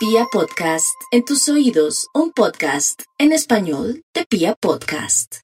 Pia 0.00 0.24
Podcast, 0.32 0.96
en 1.10 1.26
tus 1.26 1.46
oídos, 1.50 2.08
un 2.14 2.32
podcast 2.32 3.02
en 3.18 3.32
español 3.32 4.02
de 4.14 4.24
Pia 4.24 4.54
Podcast. 4.58 5.40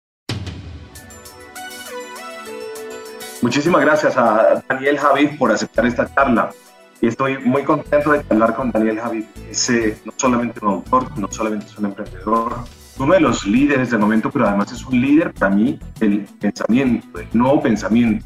Muchísimas 3.42 3.82
gracias 3.82 4.16
a 4.16 4.64
Daniel 4.66 4.98
Javid 4.98 5.36
por 5.36 5.52
aceptar 5.52 5.84
esta 5.84 6.10
charla. 6.14 6.54
Y 7.02 7.08
estoy 7.08 7.36
muy 7.36 7.64
contento 7.64 8.12
de 8.12 8.24
hablar 8.30 8.56
con 8.56 8.72
Daniel 8.72 8.98
Javid. 8.98 9.24
Es 9.50 9.68
eh, 9.68 9.98
no 10.06 10.14
solamente 10.16 10.58
un 10.64 10.68
autor, 10.68 11.18
no 11.18 11.30
solamente 11.30 11.66
es 11.66 11.76
un 11.76 11.84
emprendedor, 11.84 12.54
uno 12.98 13.12
de 13.12 13.20
los 13.20 13.46
líderes 13.46 13.90
del 13.90 14.00
momento, 14.00 14.30
pero 14.30 14.46
además 14.46 14.72
es 14.72 14.82
un 14.86 14.98
líder 14.98 15.34
para 15.34 15.54
mí 15.54 15.78
del 16.00 16.20
pensamiento, 16.40 17.18
del 17.18 17.28
nuevo 17.34 17.60
pensamiento. 17.60 18.24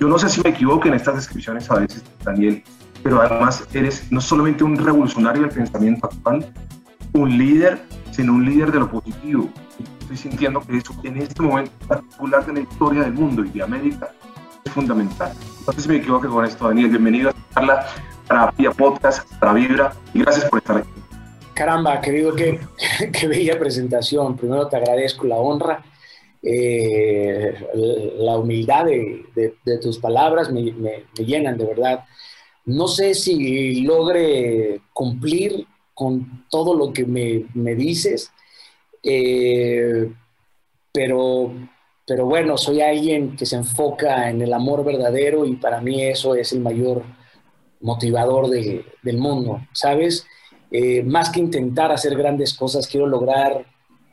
Yo 0.00 0.08
no 0.08 0.18
sé 0.18 0.30
si 0.30 0.40
me 0.40 0.50
equivoco 0.50 0.88
en 0.88 0.94
estas 0.94 1.14
descripciones 1.14 1.70
a 1.70 1.78
veces, 1.78 2.02
Daniel, 2.24 2.60
pero 3.02 3.20
además 3.20 3.66
eres 3.72 4.10
no 4.10 4.20
solamente 4.20 4.64
un 4.64 4.76
revolucionario 4.76 5.42
del 5.42 5.50
pensamiento 5.50 6.06
actual, 6.06 6.52
un 7.12 7.38
líder, 7.38 7.80
sino 8.10 8.34
un 8.34 8.44
líder 8.44 8.72
de 8.72 8.80
lo 8.80 8.90
positivo. 8.90 9.48
Estoy 10.00 10.16
sintiendo 10.16 10.60
que 10.60 10.76
eso 10.76 10.94
en 11.04 11.18
este 11.18 11.42
momento 11.42 11.72
particular 11.86 12.44
de 12.46 12.52
la 12.52 12.60
historia 12.60 13.02
del 13.02 13.12
mundo 13.12 13.44
y 13.44 13.50
de 13.50 13.62
América 13.62 14.10
es 14.64 14.72
fundamental. 14.72 15.32
Si 15.76 15.88
me 15.88 15.96
equivoco 15.96 16.28
con 16.28 16.44
esto, 16.44 16.68
Daniel. 16.68 16.90
Bienvenido 16.90 17.30
a 17.30 17.54
charla 17.54 17.86
para 18.26 18.50
Vía 18.52 18.70
Podcast, 18.72 19.32
para 19.38 19.52
Vibra, 19.52 19.92
y 20.14 20.20
gracias 20.20 20.46
por 20.46 20.58
estar 20.58 20.78
aquí. 20.78 20.88
Caramba, 21.54 22.00
querido, 22.00 22.34
qué, 22.34 22.60
qué 23.12 23.28
bella 23.28 23.58
presentación. 23.58 24.36
Primero 24.36 24.68
te 24.68 24.76
agradezco 24.76 25.26
la 25.26 25.36
honra, 25.36 25.82
eh, 26.42 27.68
la 28.18 28.38
humildad 28.38 28.86
de, 28.86 29.26
de, 29.34 29.78
tus 29.78 29.98
palabras 29.98 30.50
me, 30.50 30.72
me, 30.72 31.04
llenan 31.18 31.58
de 31.58 31.66
verdad. 31.66 32.04
No 32.66 32.88
sé 32.88 33.14
si 33.14 33.82
logre 33.82 34.80
cumplir 34.92 35.66
con 35.94 36.46
todo 36.50 36.74
lo 36.74 36.92
que 36.92 37.04
me, 37.04 37.46
me 37.54 37.74
dices, 37.74 38.30
eh, 39.02 40.12
pero, 40.92 41.52
pero 42.06 42.26
bueno, 42.26 42.56
soy 42.56 42.80
alguien 42.80 43.36
que 43.36 43.46
se 43.46 43.56
enfoca 43.56 44.30
en 44.30 44.42
el 44.42 44.52
amor 44.52 44.84
verdadero 44.84 45.44
y 45.44 45.56
para 45.56 45.80
mí 45.80 46.02
eso 46.02 46.34
es 46.34 46.52
el 46.52 46.60
mayor 46.60 47.04
motivador 47.80 48.48
de, 48.48 48.84
del 49.02 49.18
mundo, 49.18 49.60
¿sabes? 49.72 50.26
Eh, 50.70 51.02
más 51.02 51.30
que 51.30 51.40
intentar 51.40 51.90
hacer 51.90 52.16
grandes 52.16 52.54
cosas, 52.54 52.86
quiero 52.86 53.06
lograr 53.06 53.66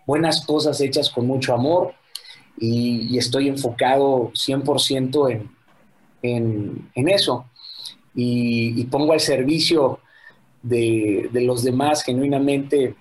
buenas 0.05 0.45
cosas 0.45 0.80
hechas 0.81 1.09
con 1.09 1.27
mucho 1.27 1.53
amor 1.53 1.93
y, 2.58 3.17
estoy 3.17 3.47
enfocado 3.47 4.31
100% 4.33 5.31
en, 5.31 5.52
en, 6.23 6.89
en, 6.95 7.09
eso. 7.09 7.45
Y, 8.19 8.83
pongo 8.85 9.13
al 9.13 9.19
servicio 9.19 9.99
de, 10.63 11.29
de, 11.31 11.41
los 11.41 11.63
demás 11.63 12.03
genuinamente 12.03 12.95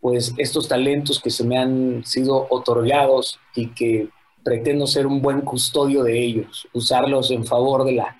pues 0.00 0.32
estos 0.38 0.68
talentos 0.68 1.20
que 1.20 1.30
se 1.30 1.44
me 1.44 1.58
han 1.58 2.04
sido 2.04 2.46
otorgados 2.50 3.38
y 3.54 3.68
que 3.68 4.08
pretendo 4.42 4.86
ser 4.86 5.06
un 5.06 5.20
buen 5.20 5.42
custodio 5.42 6.02
de 6.02 6.18
ellos, 6.18 6.66
usarlos 6.72 7.30
en 7.30 7.44
favor 7.44 7.84
de 7.84 7.92
la, 7.92 8.16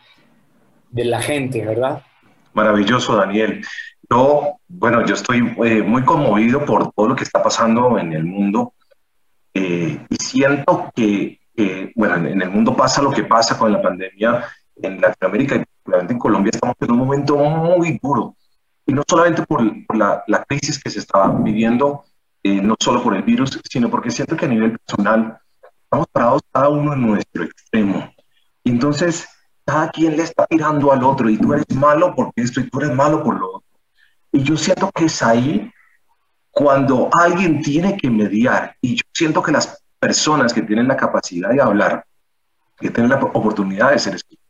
de 0.90 1.04
la 1.04 1.22
gente, 1.22 1.64
¿verdad? 1.64 2.02
Maravilloso, 2.52 3.16
Daniel. 3.16 3.64
Yo, 4.10 4.58
bueno, 4.68 5.06
yo 5.06 5.14
estoy 5.14 5.38
eh, 5.64 5.82
muy 5.82 6.04
conmovido 6.04 6.64
por 6.64 6.92
todo 6.92 7.08
lo 7.08 7.16
que 7.16 7.24
está 7.24 7.42
pasando 7.42 7.98
en 7.98 8.12
el 8.12 8.24
mundo 8.24 8.74
eh, 9.54 9.98
y 10.08 10.16
siento 10.16 10.90
que, 10.94 11.40
bueno, 11.94 12.16
en 12.16 12.42
el 12.42 12.50
mundo 12.50 12.76
pasa 12.76 13.02
lo 13.02 13.10
que 13.10 13.24
pasa 13.24 13.58
con 13.58 13.72
la 13.72 13.80
pandemia 13.80 14.44
en 14.82 15.00
Latinoamérica 15.00 15.56
y 15.56 15.64
particularmente 15.89 16.12
en 16.12 16.19
Colombia 16.19 16.50
estamos 16.53 16.77
en 16.81 16.92
un 16.92 16.98
momento 16.98 17.36
muy 17.36 17.98
duro 18.03 18.36
y 18.86 18.92
no 18.92 19.03
solamente 19.08 19.44
por, 19.44 19.62
la, 19.97 20.22
la, 20.27 20.44
crisis 20.44 20.83
que 20.83 20.91
se 20.91 21.00
está 21.00 21.28
viviendo, 21.28 22.05
eh, 22.42 22.61
no 22.62 22.75
solo 22.81 23.03
por 23.03 23.14
el 23.14 23.22
virus, 23.22 23.61
sino 23.70 23.91
porque 23.91 24.11
siento 24.11 24.34
que 24.34 24.47
a 24.47 24.48
nivel 24.48 24.78
personal 24.78 25.39
estamos 25.84 26.06
parados 26.11 26.42
cada 26.50 26.70
uno 26.70 26.94
en 26.94 27.03
nuestro 27.03 27.44
extremo. 27.44 28.10
Y 28.65 28.71
entonces 28.71 29.28
cada 29.66 29.91
quien 29.91 30.16
le 30.16 30.22
está 30.22 30.47
tirando 30.47 30.91
al 30.91 31.04
otro 31.04 31.28
y 31.28 31.37
tú 31.37 31.53
eres 31.53 31.66
malo 31.75 32.15
porque 32.15 32.41
esto 32.41 32.60
y 32.60 32.71
tú 32.71 32.81
eres 32.81 32.94
malo 32.94 33.22
por 33.22 33.38
lo 33.38 33.56
otro. 33.56 33.69
Y 34.32 34.43
yo 34.43 34.56
siento 34.56 34.91
que 34.94 35.04
es 35.04 35.22
ahí 35.22 35.71
cuando 36.50 37.10
alguien 37.21 37.60
tiene 37.60 37.94
que 37.98 38.09
mediar. 38.09 38.75
Y 38.81 38.97
yo 38.97 39.04
siento 39.12 39.43
que 39.43 39.53
las 39.53 39.82
personas 39.98 40.54
que 40.54 40.62
tienen 40.62 40.88
la 40.88 40.97
capacidad 40.97 41.50
de 41.50 41.60
hablar, 41.60 42.06
que 42.78 42.88
tienen 42.91 43.10
la 43.10 43.16
oportunidad 43.16 43.91
de 43.91 43.98
ser 43.98 44.15
escuchadas, 44.15 44.47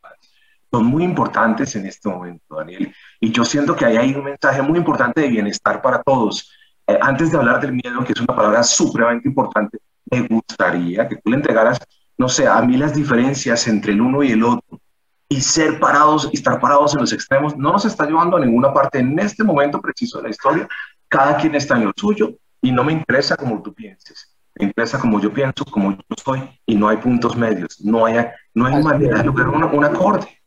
son 0.71 0.87
muy 0.87 1.05
importantes 1.05 1.75
en 1.77 1.87
este 1.87 2.09
momento, 2.09 2.57
Daniel. 2.57 2.93
Y 3.21 3.31
yo 3.33 3.45
siento 3.45 3.75
que 3.75 3.85
ahí 3.85 3.97
hay 3.97 4.15
un 4.15 4.25
mensaje 4.25 4.63
muy 4.63 4.79
importante 4.79 5.23
de 5.23 5.29
bienestar 5.29 5.81
para 5.81 6.03
todos. 6.03 6.53
Eh, 6.87 6.99
antes 7.01 7.31
de 7.31 7.39
hablar 7.39 7.61
del 7.61 7.73
miedo, 7.73 8.05
que 8.05 8.13
es 8.13 8.21
una 8.21 8.35
palabra 8.35 8.63
supremamente 8.63 9.29
importante, 9.29 9.79
me 10.11 10.23
gustaría 10.23 11.09
que 11.09 11.17
tú 11.17 11.31
le 11.31 11.37
entregaras, 11.37 11.79
no 12.17 12.29
sé, 12.29 12.47
a 12.47 12.61
mí 12.63 12.77
las 12.77 12.95
diferencias 12.95 13.67
entre 13.69 13.93
el 13.93 14.01
uno 14.01 14.23
y 14.23 14.33
el 14.33 14.43
otro 14.43 14.81
y 15.29 15.41
ser 15.41 15.79
parados 15.79 16.29
y 16.33 16.37
estar 16.37 16.59
parados 16.59 16.95
en 16.95 17.01
los 17.01 17.13
extremos 17.13 17.57
no 17.57 17.73
nos 17.73 17.85
está 17.85 18.07
llevando 18.07 18.39
a 18.39 18.41
ninguna 18.41 18.73
parte 18.73 18.99
en 18.99 19.19
este 19.19 19.45
momento 19.45 19.81
preciso 19.81 20.19
de 20.19 20.25
la 20.25 20.31
historia. 20.31 20.69
Cada 21.09 21.37
quien 21.37 21.55
está 21.55 21.77
en 21.77 21.85
lo 21.85 21.93
suyo 21.95 22.35
y 22.63 22.73
no 22.73 22.83
me 22.83 22.93
interesa 22.93 23.37
como 23.37 23.63
tú 23.63 23.75
pienses. 23.75 24.35
Me 24.59 24.67
interesa 24.67 24.99
como 24.99 25.21
yo 25.21 25.33
pienso, 25.33 25.65
como 25.67 25.93
yo 25.93 26.17
soy 26.25 26.43
y 26.67 26.75
no 26.75 26.89
hay 26.89 26.97
puntos 26.97 27.37
medios. 27.37 27.81
No 27.85 28.07
hay, 28.07 28.27
no 28.55 28.67
hay 28.67 28.83
manera 28.83 29.19
de 29.19 29.25
lograr 29.25 29.49
un 29.49 29.85
acorde. 29.85 30.38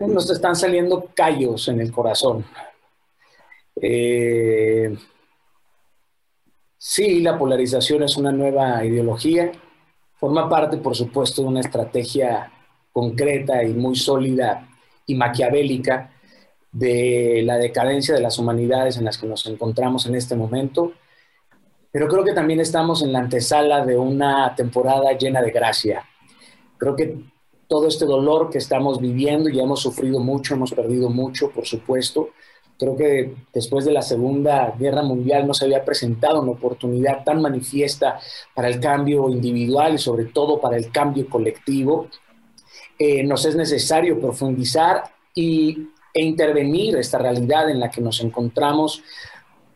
Nos 0.00 0.30
están 0.30 0.56
saliendo 0.56 1.10
callos 1.14 1.68
en 1.68 1.80
el 1.80 1.92
corazón. 1.92 2.44
Eh, 3.80 4.96
sí, 6.76 7.20
la 7.20 7.38
polarización 7.38 8.02
es 8.02 8.16
una 8.16 8.32
nueva 8.32 8.84
ideología. 8.84 9.52
Forma 10.18 10.48
parte, 10.48 10.76
por 10.76 10.94
supuesto, 10.94 11.42
de 11.42 11.48
una 11.48 11.60
estrategia 11.60 12.52
concreta 12.92 13.62
y 13.64 13.72
muy 13.72 13.96
sólida 13.96 14.68
y 15.06 15.14
maquiavélica 15.14 16.12
de 16.70 17.42
la 17.44 17.58
decadencia 17.58 18.14
de 18.14 18.20
las 18.20 18.38
humanidades 18.38 18.96
en 18.96 19.04
las 19.04 19.18
que 19.18 19.26
nos 19.26 19.46
encontramos 19.46 20.06
en 20.06 20.14
este 20.14 20.34
momento, 20.34 20.92
pero 21.90 22.08
creo 22.08 22.24
que 22.24 22.32
también 22.32 22.60
estamos 22.60 23.02
en 23.02 23.12
la 23.12 23.18
antesala 23.18 23.84
de 23.84 23.98
una 23.98 24.54
temporada 24.54 25.12
llena 25.12 25.42
de 25.42 25.50
gracia. 25.50 26.02
Creo 26.78 26.96
que 26.96 27.31
todo 27.72 27.88
este 27.88 28.04
dolor 28.04 28.50
que 28.50 28.58
estamos 28.58 29.00
viviendo, 29.00 29.48
y 29.48 29.58
hemos 29.58 29.80
sufrido 29.80 30.20
mucho, 30.20 30.52
hemos 30.52 30.72
perdido 30.72 31.08
mucho, 31.08 31.50
por 31.50 31.64
supuesto, 31.64 32.28
creo 32.78 32.94
que 32.94 33.34
después 33.50 33.86
de 33.86 33.92
la 33.92 34.02
Segunda 34.02 34.74
Guerra 34.78 35.02
Mundial 35.02 35.46
no 35.46 35.54
se 35.54 35.64
había 35.64 35.82
presentado 35.82 36.42
una 36.42 36.50
oportunidad 36.50 37.24
tan 37.24 37.40
manifiesta 37.40 38.20
para 38.54 38.68
el 38.68 38.78
cambio 38.78 39.30
individual 39.30 39.94
y 39.94 39.98
sobre 39.98 40.26
todo 40.26 40.60
para 40.60 40.76
el 40.76 40.92
cambio 40.92 41.26
colectivo 41.30 42.08
eh, 42.98 43.22
nos 43.22 43.46
es 43.46 43.56
necesario 43.56 44.20
profundizar 44.20 45.04
y, 45.34 45.88
e 46.12 46.22
intervenir 46.22 46.96
esta 46.96 47.16
realidad 47.16 47.70
en 47.70 47.80
la 47.80 47.90
que 47.90 48.02
nos 48.02 48.20
encontramos. 48.20 49.02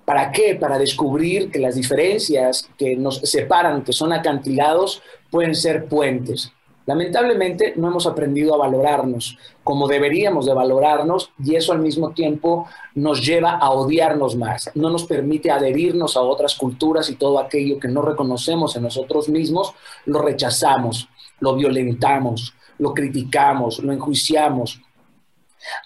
¿Para 0.04 0.32
qué? 0.32 0.54
Para 0.54 0.78
descubrir 0.78 1.50
que 1.50 1.60
las 1.60 1.76
diferencias 1.76 2.68
que 2.76 2.94
nos 2.94 3.20
separan, 3.20 3.84
que 3.84 3.94
son 3.94 4.12
acantilados, 4.12 5.02
pueden 5.30 5.54
ser 5.54 5.86
puentes. 5.86 6.52
Lamentablemente 6.86 7.74
no 7.76 7.88
hemos 7.88 8.06
aprendido 8.06 8.54
a 8.54 8.58
valorarnos 8.58 9.36
como 9.64 9.88
deberíamos 9.88 10.46
de 10.46 10.54
valorarnos 10.54 11.32
y 11.42 11.56
eso 11.56 11.72
al 11.72 11.80
mismo 11.80 12.12
tiempo 12.12 12.68
nos 12.94 13.26
lleva 13.26 13.56
a 13.56 13.70
odiarnos 13.70 14.36
más, 14.36 14.70
no 14.76 14.90
nos 14.90 15.04
permite 15.04 15.50
adherirnos 15.50 16.16
a 16.16 16.20
otras 16.20 16.54
culturas 16.54 17.10
y 17.10 17.16
todo 17.16 17.40
aquello 17.40 17.80
que 17.80 17.88
no 17.88 18.02
reconocemos 18.02 18.76
en 18.76 18.84
nosotros 18.84 19.28
mismos, 19.28 19.74
lo 20.04 20.22
rechazamos, 20.22 21.08
lo 21.40 21.56
violentamos, 21.56 22.54
lo 22.78 22.94
criticamos, 22.94 23.80
lo 23.80 23.92
enjuiciamos. 23.92 24.80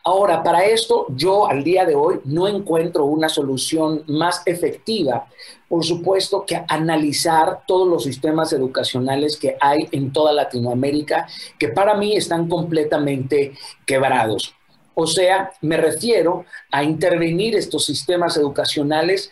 Ahora, 0.04 0.42
para 0.42 0.64
esto 0.64 1.06
yo 1.10 1.46
al 1.46 1.64
día 1.64 1.84
de 1.84 1.94
hoy 1.94 2.20
no 2.24 2.48
encuentro 2.48 3.04
una 3.04 3.28
solución 3.28 4.04
más 4.06 4.42
efectiva, 4.46 5.26
por 5.68 5.84
supuesto, 5.84 6.44
que 6.44 6.64
analizar 6.68 7.60
todos 7.66 7.88
los 7.88 8.04
sistemas 8.04 8.52
educacionales 8.52 9.36
que 9.36 9.56
hay 9.60 9.88
en 9.92 10.12
toda 10.12 10.32
Latinoamérica, 10.32 11.28
que 11.58 11.68
para 11.68 11.94
mí 11.94 12.16
están 12.16 12.48
completamente 12.48 13.54
quebrados. 13.86 14.54
O 14.94 15.06
sea, 15.06 15.52
me 15.60 15.76
refiero 15.76 16.44
a 16.70 16.82
intervenir 16.82 17.56
estos 17.56 17.86
sistemas 17.86 18.36
educacionales 18.36 19.30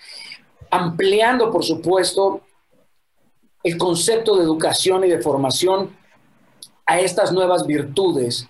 ampliando, 0.70 1.50
por 1.50 1.64
supuesto, 1.64 2.42
el 3.62 3.76
concepto 3.76 4.36
de 4.36 4.44
educación 4.44 5.04
y 5.04 5.08
de 5.08 5.20
formación 5.20 5.96
a 6.86 7.00
estas 7.00 7.32
nuevas 7.32 7.66
virtudes, 7.66 8.48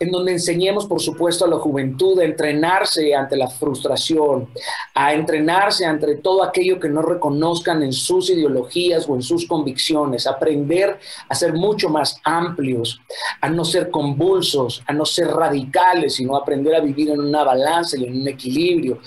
en 0.00 0.10
donde 0.10 0.32
enseñemos, 0.32 0.86
por 0.86 0.98
supuesto, 0.98 1.44
a 1.44 1.48
la 1.48 1.58
juventud 1.58 2.18
a 2.18 2.24
entrenarse 2.24 3.14
ante 3.14 3.36
la 3.36 3.48
frustración, 3.48 4.48
a 4.94 5.12
entrenarse 5.12 5.84
ante 5.84 6.16
todo 6.16 6.42
aquello 6.42 6.80
que 6.80 6.88
no 6.88 7.02
reconozcan 7.02 7.82
en 7.82 7.92
sus 7.92 8.30
ideologías 8.30 9.06
o 9.06 9.14
en 9.14 9.20
sus 9.20 9.46
convicciones, 9.46 10.26
aprender 10.26 10.98
a 11.28 11.34
ser 11.34 11.52
mucho 11.52 11.90
más 11.90 12.16
amplios, 12.24 12.98
a 13.42 13.50
no 13.50 13.62
ser 13.62 13.90
convulsos, 13.90 14.82
a 14.86 14.94
no 14.94 15.04
ser 15.04 15.28
radicales, 15.28 16.14
sino 16.14 16.34
aprender 16.34 16.74
a 16.76 16.80
vivir 16.80 17.10
en 17.10 17.20
una 17.20 17.44
balanza 17.44 17.98
y 17.98 18.06
en 18.06 18.22
un 18.22 18.26
equilibrio. 18.28 19.00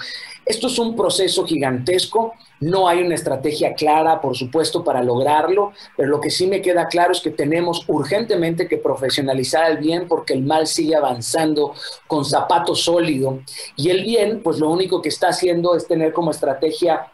Esto 0.45 0.67
es 0.67 0.77
un 0.77 0.95
proceso 0.95 1.45
gigantesco, 1.45 2.33
no 2.59 2.87
hay 2.87 3.01
una 3.01 3.15
estrategia 3.15 3.73
clara, 3.73 4.19
por 4.21 4.35
supuesto, 4.35 4.83
para 4.83 5.03
lograrlo, 5.03 5.73
pero 5.95 6.09
lo 6.09 6.19
que 6.19 6.29
sí 6.29 6.47
me 6.47 6.61
queda 6.61 6.87
claro 6.87 7.11
es 7.11 7.21
que 7.21 7.31
tenemos 7.31 7.83
urgentemente 7.87 8.67
que 8.67 8.77
profesionalizar 8.77 9.71
el 9.71 9.77
bien 9.77 10.07
porque 10.07 10.33
el 10.33 10.43
mal 10.43 10.67
sigue 10.67 10.95
avanzando 10.95 11.73
con 12.07 12.25
zapato 12.25 12.75
sólido. 12.75 13.39
Y 13.75 13.89
el 13.89 14.03
bien, 14.03 14.41
pues 14.43 14.59
lo 14.59 14.69
único 14.69 15.01
que 15.01 15.09
está 15.09 15.29
haciendo 15.29 15.75
es 15.75 15.87
tener 15.87 16.13
como 16.13 16.31
estrategia 16.31 17.11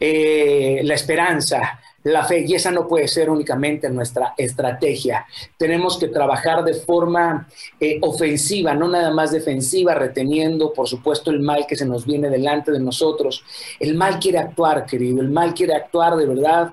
eh, 0.00 0.80
la 0.82 0.94
esperanza, 0.94 1.80
la 2.04 2.24
fe, 2.24 2.44
y 2.46 2.54
esa 2.54 2.70
no 2.70 2.88
puede 2.88 3.06
ser 3.06 3.30
únicamente 3.30 3.88
nuestra 3.88 4.34
estrategia. 4.36 5.26
Tenemos 5.56 5.98
que 5.98 6.08
trabajar 6.08 6.64
de 6.64 6.74
forma 6.74 7.48
eh, 7.78 7.98
ofensiva, 8.02 8.74
no 8.74 8.88
nada 8.88 9.10
más 9.12 9.30
defensiva, 9.30 9.94
reteniendo, 9.94 10.72
por 10.72 10.88
supuesto, 10.88 11.30
el 11.30 11.40
mal 11.40 11.66
que 11.66 11.76
se 11.76 11.86
nos 11.86 12.04
viene 12.04 12.28
delante 12.28 12.72
de 12.72 12.80
nosotros. 12.80 13.44
El 13.78 13.94
mal 13.94 14.18
quiere 14.18 14.38
actuar, 14.38 14.84
querido, 14.86 15.20
el 15.20 15.30
mal 15.30 15.54
quiere 15.54 15.74
actuar 15.74 16.16
de 16.16 16.26
verdad 16.26 16.72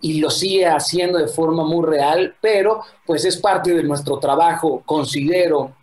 y 0.00 0.20
lo 0.20 0.30
sigue 0.30 0.66
haciendo 0.66 1.18
de 1.18 1.28
forma 1.28 1.64
muy 1.64 1.84
real, 1.84 2.34
pero 2.40 2.82
pues 3.04 3.24
es 3.24 3.36
parte 3.36 3.74
de 3.74 3.82
nuestro 3.82 4.18
trabajo, 4.18 4.82
considero, 4.84 5.75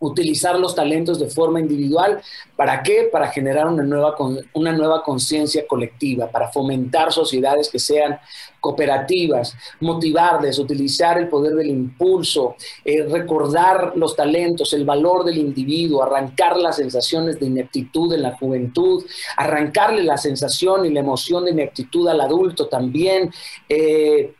utilizar 0.00 0.58
los 0.58 0.74
talentos 0.74 1.20
de 1.20 1.28
forma 1.28 1.60
individual. 1.60 2.20
¿Para 2.56 2.82
qué? 2.82 3.08
Para 3.12 3.28
generar 3.28 3.68
una 3.68 3.82
nueva, 3.84 5.02
conciencia 5.04 5.66
colectiva, 5.66 6.28
para 6.28 6.50
fomentar 6.50 7.12
sociedades 7.12 7.68
que 7.68 7.78
sean 7.78 8.18
cooperativas, 8.60 9.54
motivarles, 9.80 10.58
utilizar 10.58 11.18
el 11.18 11.28
poder 11.28 11.54
del 11.54 11.68
impulso, 11.68 12.56
eh, 12.84 13.04
recordar 13.04 13.92
los 13.94 14.16
talentos, 14.16 14.72
el 14.72 14.84
valor 14.84 15.24
del 15.24 15.38
individuo, 15.38 16.02
arrancar 16.02 16.56
las 16.56 16.76
sensaciones 16.76 17.38
de 17.38 17.46
ineptitud 17.46 18.12
en 18.12 18.22
la 18.22 18.36
juventud, 18.36 19.04
arrancarle 19.36 20.02
la 20.02 20.16
sensación 20.16 20.86
y 20.86 20.90
la 20.90 21.00
emoción 21.00 21.44
de 21.44 21.52
ineptitud 21.52 22.08
al 22.08 22.20
adulto 22.20 22.68
también. 22.68 23.30
Eh, 23.68 24.34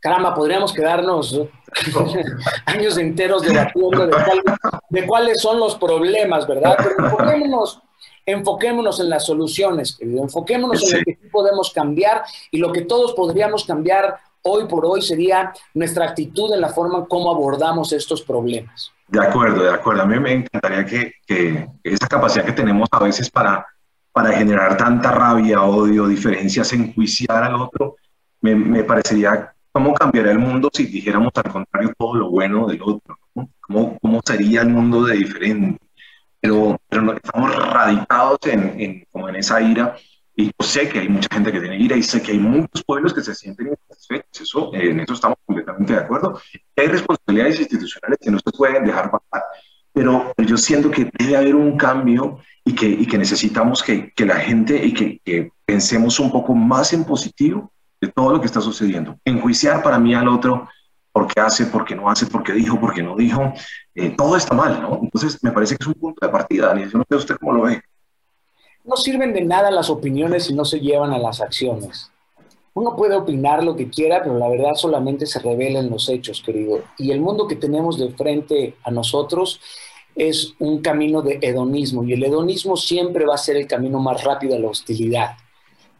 caramba, 0.00 0.34
podríamos 0.34 0.72
quedarnos 0.72 1.38
años 2.66 2.98
enteros 2.98 3.42
debatiendo 3.42 4.06
de, 4.06 4.16
de, 4.90 5.06
cuáles 5.06 5.40
son 5.40 5.58
los 5.58 5.76
problemas, 5.76 6.46
¿verdad? 6.46 6.76
Pero 6.78 7.06
enfoquémonos, 7.06 7.82
enfoquémonos 8.26 9.00
en 9.00 9.10
las 9.10 9.26
soluciones, 9.26 9.96
querido. 9.96 10.22
enfoquémonos 10.22 10.82
en 10.92 10.98
lo 10.98 11.04
que 11.04 11.18
podemos 11.30 11.72
cambiar 11.72 12.22
y 12.50 12.58
lo 12.58 12.72
que 12.72 12.82
todos 12.82 13.14
podríamos 13.14 13.64
cambiar 13.64 14.18
hoy 14.42 14.66
por 14.66 14.86
hoy 14.86 15.02
sería 15.02 15.52
nuestra 15.74 16.06
actitud 16.06 16.52
en 16.52 16.60
la 16.60 16.68
forma 16.68 17.06
como 17.06 17.30
abordamos 17.30 17.92
estos 17.92 18.22
problemas. 18.22 18.92
De 19.08 19.20
acuerdo, 19.24 19.62
de 19.62 19.70
acuerdo. 19.70 20.02
A 20.02 20.06
mí 20.06 20.18
me 20.18 20.32
encantaría 20.32 20.84
que, 20.84 21.12
que 21.26 21.68
esa 21.82 22.06
capacidad 22.06 22.44
que 22.44 22.52
tenemos 22.52 22.88
a 22.92 23.02
veces 23.02 23.30
para, 23.30 23.66
para 24.12 24.32
generar 24.32 24.76
tanta 24.76 25.10
rabia, 25.10 25.62
odio, 25.62 26.06
diferencias, 26.06 26.72
enjuiciar 26.72 27.44
al 27.44 27.54
otro, 27.54 27.96
me, 28.40 28.54
me 28.54 28.84
parecería 28.84 29.52
¿Cómo 29.78 29.94
cambiaría 29.94 30.32
el 30.32 30.40
mundo 30.40 30.70
si 30.74 30.86
dijéramos 30.86 31.30
al 31.36 31.52
contrario 31.52 31.92
todo 31.96 32.16
lo 32.16 32.30
bueno 32.30 32.66
del 32.66 32.82
otro? 32.82 33.16
¿Cómo, 33.60 33.96
cómo 34.02 34.20
sería 34.26 34.62
el 34.62 34.70
mundo 34.70 35.04
de 35.04 35.18
diferente? 35.18 35.78
Pero, 36.40 36.76
pero 36.88 37.02
no, 37.02 37.12
estamos 37.12 37.54
radicados 37.54 38.40
en, 38.46 38.80
en, 38.80 39.04
como 39.12 39.28
en 39.28 39.36
esa 39.36 39.60
ira 39.60 39.94
y 40.34 40.46
yo 40.46 40.66
sé 40.66 40.88
que 40.88 40.98
hay 40.98 41.08
mucha 41.08 41.28
gente 41.32 41.52
que 41.52 41.60
tiene 41.60 41.78
ira 41.78 41.94
y 41.94 42.02
sé 42.02 42.20
que 42.20 42.32
hay 42.32 42.40
muchos 42.40 42.82
pueblos 42.82 43.14
que 43.14 43.20
se 43.20 43.36
sienten 43.36 43.68
insatisfechos. 43.68 44.40
Eso, 44.40 44.74
en 44.74 44.98
eso 44.98 45.12
estamos 45.12 45.38
completamente 45.46 45.92
de 45.92 46.00
acuerdo. 46.00 46.40
Hay 46.74 46.88
responsabilidades 46.88 47.60
institucionales 47.60 48.18
que 48.20 48.32
no 48.32 48.40
se 48.40 48.50
pueden 48.50 48.84
dejar 48.84 49.12
pasar. 49.12 49.44
Pero 49.92 50.32
yo 50.38 50.56
siento 50.56 50.90
que 50.90 51.08
debe 51.16 51.36
haber 51.36 51.54
un 51.54 51.76
cambio 51.76 52.40
y 52.64 52.74
que, 52.74 52.88
y 52.88 53.06
que 53.06 53.16
necesitamos 53.16 53.84
que, 53.84 54.12
que 54.12 54.26
la 54.26 54.40
gente 54.40 54.84
y 54.84 54.92
que, 54.92 55.20
que 55.24 55.52
pensemos 55.64 56.18
un 56.18 56.32
poco 56.32 56.52
más 56.52 56.92
en 56.92 57.04
positivo 57.04 57.72
de 58.00 58.08
todo 58.08 58.32
lo 58.32 58.40
que 58.40 58.46
está 58.46 58.60
sucediendo. 58.60 59.16
Enjuiciar 59.24 59.82
para 59.82 59.98
mí 59.98 60.14
al 60.14 60.28
otro 60.28 60.68
porque 61.12 61.40
hace, 61.40 61.66
porque 61.66 61.96
no 61.96 62.08
hace, 62.08 62.26
porque 62.26 62.52
dijo, 62.52 62.78
porque 62.78 63.02
no 63.02 63.16
dijo, 63.16 63.52
eh, 63.94 64.14
todo 64.16 64.36
está 64.36 64.54
mal, 64.54 64.80
¿no? 64.80 65.00
Entonces 65.02 65.42
me 65.42 65.50
parece 65.50 65.76
que 65.76 65.82
es 65.82 65.88
un 65.88 65.94
punto 65.94 66.24
de 66.24 66.30
partida, 66.30 66.68
Daniel. 66.68 66.90
Yo 66.90 66.98
no 66.98 67.04
sé 67.08 67.16
usted 67.16 67.36
cómo 67.36 67.54
lo 67.54 67.62
ve. 67.62 67.82
No 68.84 68.96
sirven 68.96 69.32
de 69.32 69.42
nada 69.42 69.70
las 69.70 69.90
opiniones 69.90 70.44
si 70.44 70.54
no 70.54 70.64
se 70.64 70.80
llevan 70.80 71.12
a 71.12 71.18
las 71.18 71.40
acciones. 71.40 72.10
Uno 72.74 72.94
puede 72.94 73.16
opinar 73.16 73.64
lo 73.64 73.74
que 73.74 73.90
quiera, 73.90 74.22
pero 74.22 74.38
la 74.38 74.48
verdad 74.48 74.74
solamente 74.74 75.26
se 75.26 75.40
revela 75.40 75.80
en 75.80 75.90
los 75.90 76.08
hechos, 76.08 76.40
querido. 76.40 76.82
Y 76.96 77.10
el 77.10 77.20
mundo 77.20 77.48
que 77.48 77.56
tenemos 77.56 77.98
de 77.98 78.10
frente 78.12 78.76
a 78.84 78.92
nosotros 78.92 79.60
es 80.14 80.54
un 80.58 80.80
camino 80.80 81.22
de 81.22 81.38
hedonismo, 81.42 82.04
y 82.04 82.12
el 82.12 82.24
hedonismo 82.24 82.76
siempre 82.76 83.24
va 83.24 83.34
a 83.34 83.38
ser 83.38 83.56
el 83.56 83.66
camino 83.66 84.00
más 84.00 84.22
rápido 84.22 84.56
a 84.56 84.58
la 84.58 84.68
hostilidad. 84.68 85.36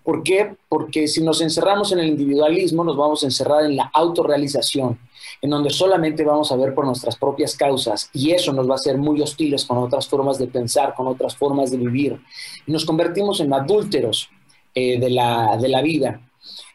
¿Por 0.09 0.23
qué? 0.23 0.57
Porque 0.71 1.07
si 1.07 1.23
nos 1.23 1.43
encerramos 1.43 1.93
en 1.93 1.99
el 1.99 2.07
individualismo, 2.07 2.83
nos 2.83 2.97
vamos 2.97 3.23
a 3.23 3.27
encerrar 3.27 3.67
en 3.67 3.77
la 3.77 3.91
autorrealización, 3.93 4.99
en 5.43 5.51
donde 5.51 5.69
solamente 5.69 6.25
vamos 6.25 6.51
a 6.51 6.57
ver 6.57 6.75
por 6.75 6.87
nuestras 6.87 7.17
propias 7.17 7.55
causas 7.55 8.09
y 8.15 8.31
eso 8.31 8.55
nos 8.55 8.67
va 8.67 8.73
a 8.73 8.77
hacer 8.77 8.97
muy 8.97 9.21
hostiles 9.21 9.67
con 9.67 9.77
otras 9.77 10.09
formas 10.09 10.39
de 10.39 10.47
pensar, 10.47 10.95
con 10.95 11.09
otras 11.09 11.37
formas 11.37 11.71
de 11.71 11.77
vivir. 11.77 12.19
Y 12.67 12.73
nos 12.73 12.87
convertimos 12.87 13.41
en 13.41 13.53
adúlteros 13.53 14.31
eh, 14.75 14.99
de, 14.99 15.11
la, 15.11 15.59
de, 15.61 15.69
la, 15.69 15.83
vida. 15.83 16.23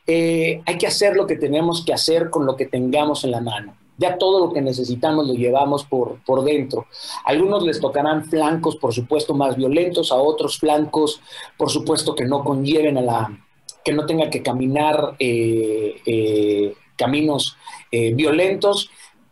Eh, 0.05 0.61
hay 0.67 0.77
que 0.77 0.85
hacer 0.85 1.15
lo 1.15 1.25
que 1.25 1.35
tenemos 1.35 1.83
que 1.83 1.91
hacer 1.91 2.29
con 2.29 2.45
lo 2.45 2.55
que 2.55 2.67
tengamos 2.67 3.23
en 3.23 3.31
la 3.31 3.41
mano. 3.41 3.75
Ya 3.97 4.17
todo 4.17 4.45
lo 4.45 4.53
que 4.53 4.61
necesitamos 4.61 5.27
lo 5.27 5.33
llevamos 5.33 5.85
por, 5.85 6.23
por 6.25 6.43
dentro. 6.43 6.87
A 7.25 7.29
algunos 7.29 7.63
les 7.63 7.79
tocarán 7.79 8.25
flancos, 8.25 8.75
por 8.75 8.93
supuesto, 8.93 9.33
más 9.33 9.55
violentos, 9.55 10.11
a 10.11 10.15
otros 10.15 10.57
flancos, 10.57 11.21
por 11.57 11.69
supuesto, 11.69 12.15
que 12.15 12.25
no 12.25 12.43
conlleven 12.43 12.97
a 12.97 13.01
la, 13.01 13.43
que 13.83 13.93
no 13.93 14.05
tengan 14.05 14.29
que 14.29 14.41
caminar 14.41 15.15
eh, 15.19 15.95
eh, 16.05 16.73
caminos 16.95 17.57
eh, 17.91 18.13
violentos, 18.13 18.89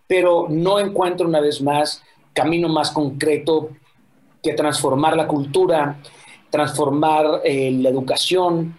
pero 0.07 0.47
no 0.49 0.79
encuentro 0.79 1.27
una 1.27 1.39
vez 1.39 1.61
más 1.61 2.03
camino 2.33 2.67
más 2.67 2.91
concreto 2.91 3.69
que 4.43 4.53
transformar 4.53 5.15
la 5.15 5.27
cultura, 5.27 6.01
transformar 6.49 7.41
la 7.43 7.89
educación, 7.89 8.77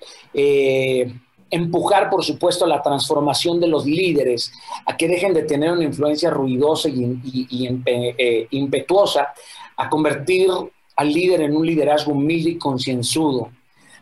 empujar, 1.52 2.08
por 2.08 2.24
supuesto, 2.24 2.66
la 2.66 2.82
transformación 2.82 3.60
de 3.60 3.68
los 3.68 3.84
líderes, 3.84 4.50
a 4.86 4.96
que 4.96 5.06
dejen 5.06 5.34
de 5.34 5.42
tener 5.42 5.70
una 5.70 5.84
influencia 5.84 6.30
ruidosa 6.30 6.88
y, 6.88 7.82
eh, 7.84 8.48
impetuosa, 8.50 9.34
a 9.76 9.88
convertir 9.90 10.48
al 10.96 11.12
líder 11.12 11.42
en 11.42 11.54
un 11.54 11.66
liderazgo 11.66 12.12
humilde 12.12 12.50
y 12.50 12.58
concienzudo, 12.58 13.50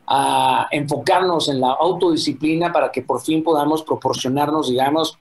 a 0.06 0.68
enfocarnos 0.70 1.48
en 1.48 1.60
la 1.60 1.72
autodisciplina 1.72 2.72
para 2.72 2.92
que 2.92 3.02
por 3.02 3.20
fin 3.20 3.42
podamos 3.42 3.82
proporcionarnos, 3.82 4.68
digamos, 4.68 5.18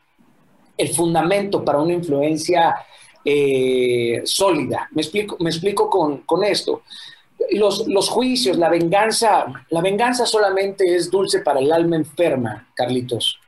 el 0.77 0.89
fundamento 0.89 1.65
para 1.65 1.80
una 1.80 1.94
influencia 1.94 2.75
eh, 3.25 4.22
sólida. 4.24 4.88
Me 4.92 5.01
explico, 5.01 5.36
me 5.39 5.50
explico 5.50 5.89
con, 5.89 6.20
con 6.20 6.44
esto 6.44 6.84
los, 7.51 7.88
los, 7.88 8.10
juicios, 8.10 8.58
la 8.58 8.70
venganza, 8.70 9.46
la 9.70 9.82
venganza 9.82 10.25
solamente 10.25 10.96
es 10.96 11.10
dulce 11.10 11.39
para 11.39 11.60
el 11.60 11.72
alma 11.72 11.96
enferma, 11.96 12.68
Carlitos. 12.75 13.38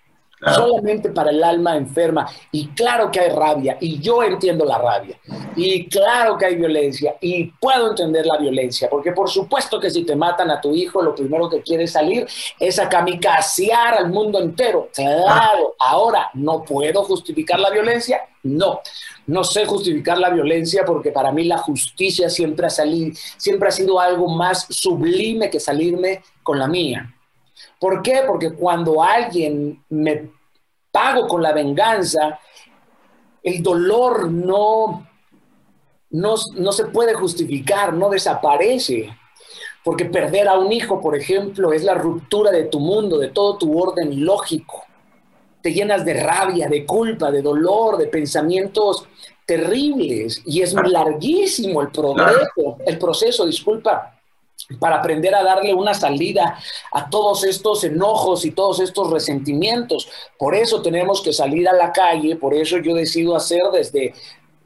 Solamente 0.41 1.09
para 1.09 1.29
el 1.29 1.43
alma 1.43 1.77
enferma. 1.77 2.27
Y 2.51 2.67
claro 2.69 3.11
que 3.11 3.19
hay 3.19 3.29
rabia, 3.29 3.77
y 3.79 3.99
yo 3.99 4.23
entiendo 4.23 4.65
la 4.65 4.77
rabia. 4.77 5.19
Y 5.55 5.87
claro 5.87 6.37
que 6.37 6.45
hay 6.45 6.55
violencia, 6.55 7.15
y 7.21 7.45
puedo 7.45 7.89
entender 7.89 8.25
la 8.25 8.37
violencia, 8.37 8.89
porque 8.89 9.11
por 9.11 9.29
supuesto 9.29 9.79
que 9.79 9.89
si 9.89 10.03
te 10.03 10.15
matan 10.15 10.49
a 10.49 10.59
tu 10.59 10.73
hijo, 10.73 11.01
lo 11.01 11.13
primero 11.13 11.49
que 11.49 11.61
quieres 11.61 11.91
salir 11.91 12.27
es 12.59 12.79
a 12.79 12.89
al 13.97 14.09
mundo 14.09 14.39
entero. 14.39 14.89
Claro, 14.93 15.75
ahora 15.79 16.29
no 16.33 16.63
puedo 16.63 17.03
justificar 17.03 17.59
la 17.59 17.69
violencia, 17.69 18.21
no. 18.43 18.81
No 19.27 19.43
sé 19.43 19.65
justificar 19.65 20.17
la 20.17 20.29
violencia 20.29 20.83
porque 20.85 21.11
para 21.11 21.31
mí 21.31 21.43
la 21.45 21.57
justicia 21.57 22.29
siempre 22.29 22.67
ha, 22.67 22.69
salido, 22.69 23.15
siempre 23.37 23.69
ha 23.69 23.71
sido 23.71 23.99
algo 23.99 24.27
más 24.27 24.65
sublime 24.69 25.49
que 25.49 25.59
salirme 25.59 26.21
con 26.43 26.59
la 26.59 26.67
mía. 26.67 27.13
¿Por 27.81 28.03
qué? 28.03 28.21
Porque 28.27 28.53
cuando 28.53 29.03
alguien 29.03 29.83
me 29.89 30.29
pago 30.91 31.27
con 31.27 31.41
la 31.41 31.51
venganza, 31.51 32.39
el 33.41 33.63
dolor 33.63 34.29
no, 34.29 35.07
no, 36.11 36.35
no 36.55 36.71
se 36.71 36.85
puede 36.85 37.15
justificar, 37.15 37.93
no 37.93 38.09
desaparece. 38.09 39.09
Porque 39.83 40.05
perder 40.05 40.47
a 40.47 40.59
un 40.59 40.71
hijo, 40.71 41.01
por 41.01 41.17
ejemplo, 41.17 41.73
es 41.73 41.83
la 41.83 41.95
ruptura 41.95 42.51
de 42.51 42.65
tu 42.65 42.79
mundo, 42.79 43.17
de 43.17 43.29
todo 43.29 43.57
tu 43.57 43.75
orden 43.81 44.23
lógico 44.23 44.85
te 45.61 45.73
llenas 45.73 46.03
de 46.03 46.13
rabia, 46.15 46.67
de 46.67 46.85
culpa, 46.85 47.31
de 47.31 47.41
dolor, 47.41 47.97
de 47.97 48.07
pensamientos 48.07 49.05
terribles 49.45 50.41
y 50.45 50.61
es 50.61 50.73
larguísimo 50.73 51.81
el 51.81 51.89
progreso, 51.89 52.77
el 52.85 52.97
proceso, 52.97 53.45
disculpa, 53.45 54.20
para 54.79 54.97
aprender 54.97 55.33
a 55.35 55.43
darle 55.43 55.73
una 55.73 55.93
salida 55.93 56.57
a 56.91 57.09
todos 57.09 57.43
estos 57.43 57.83
enojos 57.83 58.45
y 58.45 58.51
todos 58.51 58.79
estos 58.79 59.09
resentimientos. 59.09 60.09
Por 60.37 60.55
eso 60.55 60.81
tenemos 60.81 61.21
que 61.21 61.33
salir 61.33 61.67
a 61.67 61.73
la 61.73 61.91
calle, 61.91 62.35
por 62.35 62.53
eso 62.53 62.77
yo 62.77 62.95
decido 62.95 63.35
hacer 63.35 63.61
desde 63.71 64.13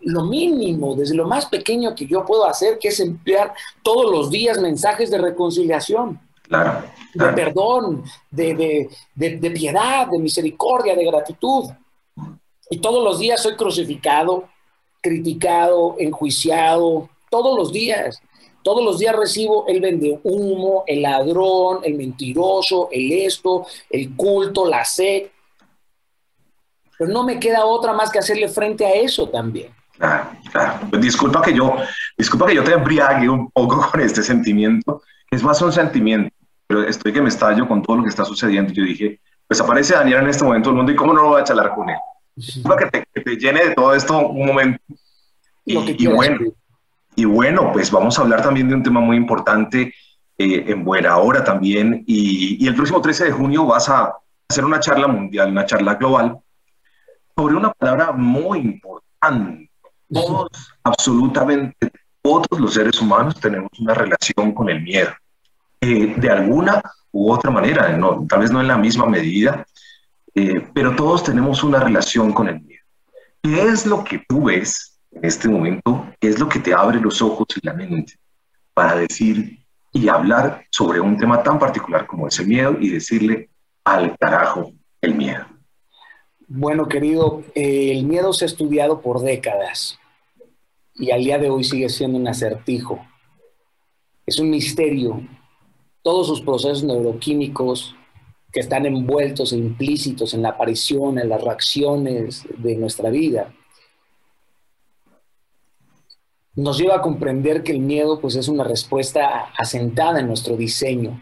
lo 0.01 0.23
mínimo, 0.25 0.95
desde 0.95 1.15
lo 1.15 1.27
más 1.27 1.47
pequeño 1.47 1.95
que 1.95 2.05
yo 2.05 2.25
puedo 2.25 2.45
hacer, 2.45 2.77
que 2.77 2.89
es 2.89 2.99
enviar 2.99 3.53
todos 3.81 4.11
los 4.11 4.29
días 4.29 4.59
mensajes 4.59 5.09
de 5.09 5.17
reconciliación, 5.17 6.19
de 7.13 7.27
perdón, 7.33 8.03
de, 8.29 8.87
de 9.15 9.51
piedad, 9.51 10.07
de 10.07 10.19
misericordia, 10.19 10.95
de 10.95 11.05
gratitud. 11.05 11.69
Y 12.69 12.79
todos 12.79 13.03
los 13.03 13.19
días 13.19 13.41
soy 13.41 13.55
crucificado, 13.55 14.47
criticado, 15.01 15.95
enjuiciado, 15.99 17.09
todos 17.29 17.57
los 17.57 17.71
días. 17.71 18.19
Todos 18.65 18.83
los 18.83 18.97
días 18.97 19.15
recibo 19.15 19.67
el 19.67 19.79
vende 19.79 20.19
humo, 20.23 20.85
el 20.87 21.03
ladrón, 21.03 21.81
el 21.83 21.93
mentiroso, 21.93 22.89
el 22.91 23.11
esto, 23.11 23.67
el 23.91 24.15
culto, 24.15 24.67
la 24.67 24.83
sed. 24.83 25.27
Pero 26.97 27.11
no 27.11 27.23
me 27.23 27.39
queda 27.39 27.63
otra 27.63 27.93
más 27.93 28.09
que 28.09 28.17
hacerle 28.17 28.49
frente 28.49 28.83
a 28.83 28.95
eso 28.95 29.29
también. 29.29 29.71
Claro, 29.99 30.31
claro. 30.51 30.79
Pues 30.89 30.99
disculpa 30.99 31.43
que 31.43 31.53
yo, 31.53 31.75
disculpa 32.17 32.47
que 32.47 32.55
yo 32.55 32.63
te 32.63 32.73
embriague 32.73 33.29
un 33.29 33.51
poco 33.51 33.87
con 33.91 34.01
este 34.01 34.23
sentimiento. 34.23 35.03
Es 35.29 35.43
más 35.43 35.61
un 35.61 35.71
sentimiento, 35.71 36.35
pero 36.65 36.87
estoy 36.87 37.13
que 37.13 37.21
me 37.21 37.29
estallo 37.29 37.67
con 37.67 37.83
todo 37.83 37.97
lo 37.97 38.01
que 38.03 38.09
está 38.09 38.25
sucediendo. 38.25 38.73
Yo 38.73 38.83
dije, 38.83 39.19
pues 39.47 39.61
aparece 39.61 39.93
Daniel 39.93 40.21
en 40.21 40.29
este 40.29 40.43
momento 40.43 40.69
del 40.69 40.77
mundo 40.77 40.91
y 40.91 40.95
cómo 40.95 41.13
no 41.13 41.21
lo 41.21 41.29
voy 41.29 41.41
a 41.41 41.43
charlar 41.43 41.75
con 41.75 41.87
él. 41.87 41.97
Disculpa 42.35 42.77
que 42.77 42.85
te, 42.87 43.05
que 43.13 43.21
te 43.21 43.35
llene 43.37 43.63
de 43.63 43.75
todo 43.75 43.93
esto 43.93 44.27
un 44.27 44.47
momento. 44.47 44.81
Y, 45.65 46.07
bueno, 46.07 46.39
y 47.15 47.25
bueno, 47.25 47.71
pues 47.71 47.91
vamos 47.91 48.17
a 48.17 48.21
hablar 48.21 48.41
también 48.41 48.67
de 48.67 48.75
un 48.75 48.83
tema 48.83 48.99
muy 48.99 49.17
importante 49.17 49.93
eh, 50.37 50.65
en 50.67 50.83
buena 50.83 51.17
hora 51.17 51.43
también. 51.43 52.03
Y, 52.05 52.67
el 52.67 52.75
próximo 52.75 53.01
13 53.01 53.25
de 53.25 53.31
junio 53.31 53.65
vas 53.65 53.89
a 53.89 54.13
hacer 54.49 54.65
una 54.65 54.79
charla 54.79 55.07
mundial, 55.07 55.51
una 55.51 55.65
charla 55.65 55.95
global 55.95 56.37
sobre 57.37 57.55
una 57.55 57.71
palabra 57.71 58.11
muy 58.11 58.59
importante. 58.59 59.69
Todos, 60.11 60.49
absolutamente 60.83 61.91
todos 62.21 62.59
los 62.59 62.73
seres 62.73 62.99
humanos 63.01 63.39
tenemos 63.39 63.69
una 63.79 63.93
relación 63.93 64.51
con 64.53 64.69
el 64.69 64.81
miedo. 64.81 65.11
Eh, 65.79 66.15
de 66.17 66.29
alguna 66.29 66.81
u 67.11 67.31
otra 67.31 67.51
manera, 67.51 67.95
no, 67.95 68.25
tal 68.27 68.39
vez 68.39 68.51
no 68.51 68.61
en 68.61 68.67
la 68.67 68.77
misma 68.77 69.05
medida, 69.05 69.65
eh, 70.33 70.67
pero 70.73 70.95
todos 70.95 71.23
tenemos 71.23 71.63
una 71.63 71.79
relación 71.79 72.33
con 72.33 72.47
el 72.49 72.61
miedo. 72.61 72.83
¿Qué 73.41 73.61
es 73.61 73.85
lo 73.85 74.03
que 74.03 74.23
tú 74.27 74.45
ves 74.45 74.94
en 75.15 75.25
este 75.25 75.47
momento? 75.47 76.07
¿Qué 76.19 76.29
es 76.29 76.39
lo 76.39 76.47
que 76.47 76.59
te 76.59 76.73
abre 76.73 76.99
los 76.99 77.21
ojos 77.21 77.47
y 77.55 77.65
la 77.65 77.73
mente 77.73 78.13
para 78.73 78.95
decir 78.95 79.59
y 79.91 80.09
hablar 80.09 80.65
sobre 80.69 80.99
un 80.99 81.17
tema 81.17 81.41
tan 81.41 81.57
particular 81.57 82.05
como 82.05 82.27
ese 82.27 82.45
miedo 82.45 82.77
y 82.79 82.89
decirle 82.89 83.49
al 83.83 84.17
carajo 84.17 84.73
el 85.01 85.15
miedo? 85.15 85.45
Bueno, 86.47 86.87
querido, 86.87 87.43
eh, 87.55 87.91
el 87.91 88.05
miedo 88.05 88.33
se 88.33 88.45
ha 88.45 88.47
estudiado 88.47 89.01
por 89.01 89.21
décadas 89.21 89.97
y 90.93 91.11
al 91.11 91.23
día 91.23 91.37
de 91.37 91.49
hoy 91.49 91.63
sigue 91.63 91.89
siendo 91.89 92.17
un 92.17 92.27
acertijo. 92.27 92.99
Es 94.25 94.39
un 94.39 94.49
misterio. 94.49 95.21
Todos 96.03 96.27
sus 96.27 96.41
procesos 96.41 96.83
neuroquímicos 96.83 97.95
que 98.51 98.59
están 98.59 98.85
envueltos 98.85 99.53
implícitos 99.53 100.33
en 100.33 100.43
la 100.43 100.49
aparición, 100.49 101.19
en 101.19 101.29
las 101.29 101.43
reacciones 101.43 102.45
de 102.57 102.75
nuestra 102.75 103.09
vida, 103.09 103.51
nos 106.55 106.77
lleva 106.77 106.95
a 106.95 107.01
comprender 107.01 107.63
que 107.63 107.71
el 107.71 107.79
miedo 107.79 108.19
pues, 108.19 108.35
es 108.35 108.47
una 108.47 108.63
respuesta 108.63 109.51
asentada 109.57 110.19
en 110.19 110.27
nuestro 110.27 110.55
diseño 110.55 111.21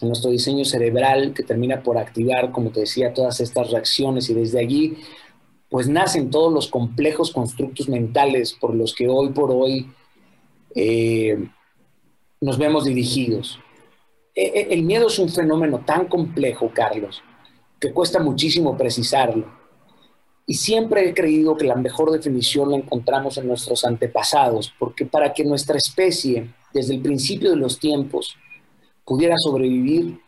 en 0.00 0.08
nuestro 0.08 0.30
diseño 0.30 0.64
cerebral 0.64 1.32
que 1.34 1.42
termina 1.42 1.82
por 1.82 1.98
activar, 1.98 2.52
como 2.52 2.70
te 2.70 2.80
decía, 2.80 3.12
todas 3.12 3.40
estas 3.40 3.70
reacciones 3.70 4.28
y 4.28 4.34
desde 4.34 4.60
allí 4.60 4.98
pues 5.68 5.88
nacen 5.88 6.30
todos 6.30 6.52
los 6.52 6.68
complejos 6.68 7.32
constructos 7.32 7.88
mentales 7.88 8.52
por 8.52 8.74
los 8.74 8.94
que 8.94 9.08
hoy 9.08 9.30
por 9.30 9.50
hoy 9.50 9.90
eh, 10.74 11.48
nos 12.40 12.58
vemos 12.58 12.84
dirigidos. 12.84 13.58
E, 14.34 14.42
e, 14.42 14.74
el 14.74 14.82
miedo 14.82 15.08
es 15.08 15.18
un 15.18 15.28
fenómeno 15.28 15.80
tan 15.84 16.06
complejo, 16.06 16.70
Carlos, 16.72 17.22
que 17.80 17.92
cuesta 17.92 18.20
muchísimo 18.20 18.76
precisarlo. 18.76 19.63
Y 20.46 20.54
siempre 20.54 21.08
he 21.08 21.14
creído 21.14 21.56
que 21.56 21.64
la 21.64 21.74
mejor 21.74 22.10
definición 22.10 22.70
la 22.70 22.76
encontramos 22.76 23.38
en 23.38 23.48
nuestros 23.48 23.84
antepasados, 23.84 24.72
porque 24.78 25.06
para 25.06 25.32
que 25.32 25.44
nuestra 25.44 25.78
especie, 25.78 26.50
desde 26.72 26.94
el 26.94 27.00
principio 27.00 27.50
de 27.50 27.56
los 27.56 27.78
tiempos, 27.78 28.36
pudiera 29.04 29.36
sobrevivir, 29.38 30.20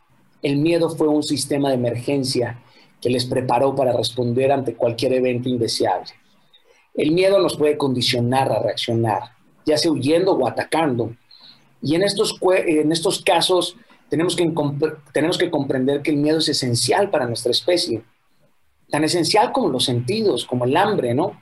el 0.43 0.57
miedo 0.57 0.89
fue 0.91 1.09
un 1.09 1.23
sistema 1.23 1.69
de 1.69 1.75
emergencia 1.75 2.63
que 3.01 3.11
les 3.11 3.27
preparó 3.27 3.75
para 3.75 3.93
responder 3.93 4.53
ante 4.53 4.75
cualquier 4.75 5.13
evento 5.13 5.49
indeseable. 5.49 6.13
El 6.95 7.13
miedo 7.13 7.39
nos 7.41 7.57
puede 7.57 7.77
condicionar 7.77 8.51
a 8.51 8.63
reaccionar, 8.63 9.23
ya 9.67 9.77
sea 9.77 9.91
huyendo 9.91 10.33
o 10.33 10.49
atacando. 10.49 11.15
Y 11.83 11.95
en 11.95 12.03
estos, 12.03 12.39
en 12.67 12.91
estos 12.91 13.23
casos 13.23 13.77
tenemos 14.09 14.35
que, 14.35 14.51
tenemos 15.13 15.37
que 15.37 15.51
comprender 15.51 16.01
que 16.01 16.11
el 16.11 16.17
miedo 16.17 16.39
es 16.39 16.49
esencial 16.49 17.11
para 17.11 17.27
nuestra 17.27 17.51
especie, 17.51 18.03
tan 18.91 19.05
esencial 19.05 19.53
como 19.53 19.69
los 19.69 19.85
sentidos, 19.85 20.45
como 20.45 20.65
el 20.65 20.77
hambre, 20.77 21.15
¿no? 21.15 21.33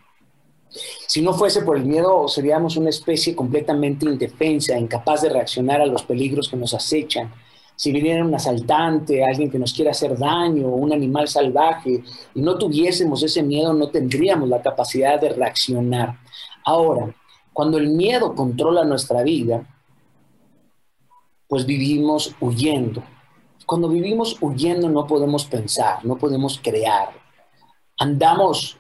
Si 1.07 1.23
no 1.23 1.33
fuese 1.33 1.63
por 1.63 1.77
el 1.77 1.85
miedo, 1.85 2.27
seríamos 2.27 2.77
una 2.77 2.91
especie 2.91 3.37
completamente 3.37 4.07
indefensa, 4.07 4.79
incapaz 4.79 5.23
de 5.23 5.29
reaccionar 5.29 5.81
a 5.81 5.87
los 5.87 6.03
peligros 6.03 6.49
que 6.49 6.57
nos 6.57 6.75
acechan. 6.75 7.33
Si 7.77 7.93
viniera 7.93 8.25
un 8.25 8.35
asaltante, 8.35 9.25
alguien 9.25 9.51
que 9.51 9.59
nos 9.59 9.73
quiera 9.73 9.93
hacer 9.93 10.17
daño, 10.19 10.69
un 10.69 10.93
animal 10.93 11.29
salvaje, 11.29 12.03
y 12.35 12.41
no 12.41 12.57
tuviésemos 12.57 13.23
ese 13.23 13.43
miedo, 13.43 13.73
no 13.73 13.89
tendríamos 13.89 14.49
la 14.49 14.63
capacidad 14.63 15.21
de 15.21 15.31
reaccionar. 15.31 16.19
Ahora, 16.65 17.15
cuando 17.53 17.79
el 17.79 17.91
miedo 17.91 18.35
controla 18.35 18.85
nuestra 18.85 19.23
vida, 19.23 19.67
pues 21.49 21.67
vivimos 21.67 22.35
huyendo. 22.41 23.03
Cuando 23.67 23.89
vivimos 23.89 24.37
huyendo 24.41 24.89
no 24.89 25.07
podemos 25.07 25.45
pensar, 25.45 26.05
no 26.05 26.17
podemos 26.17 26.61
crear. 26.63 27.24
Andamos, 27.99 28.79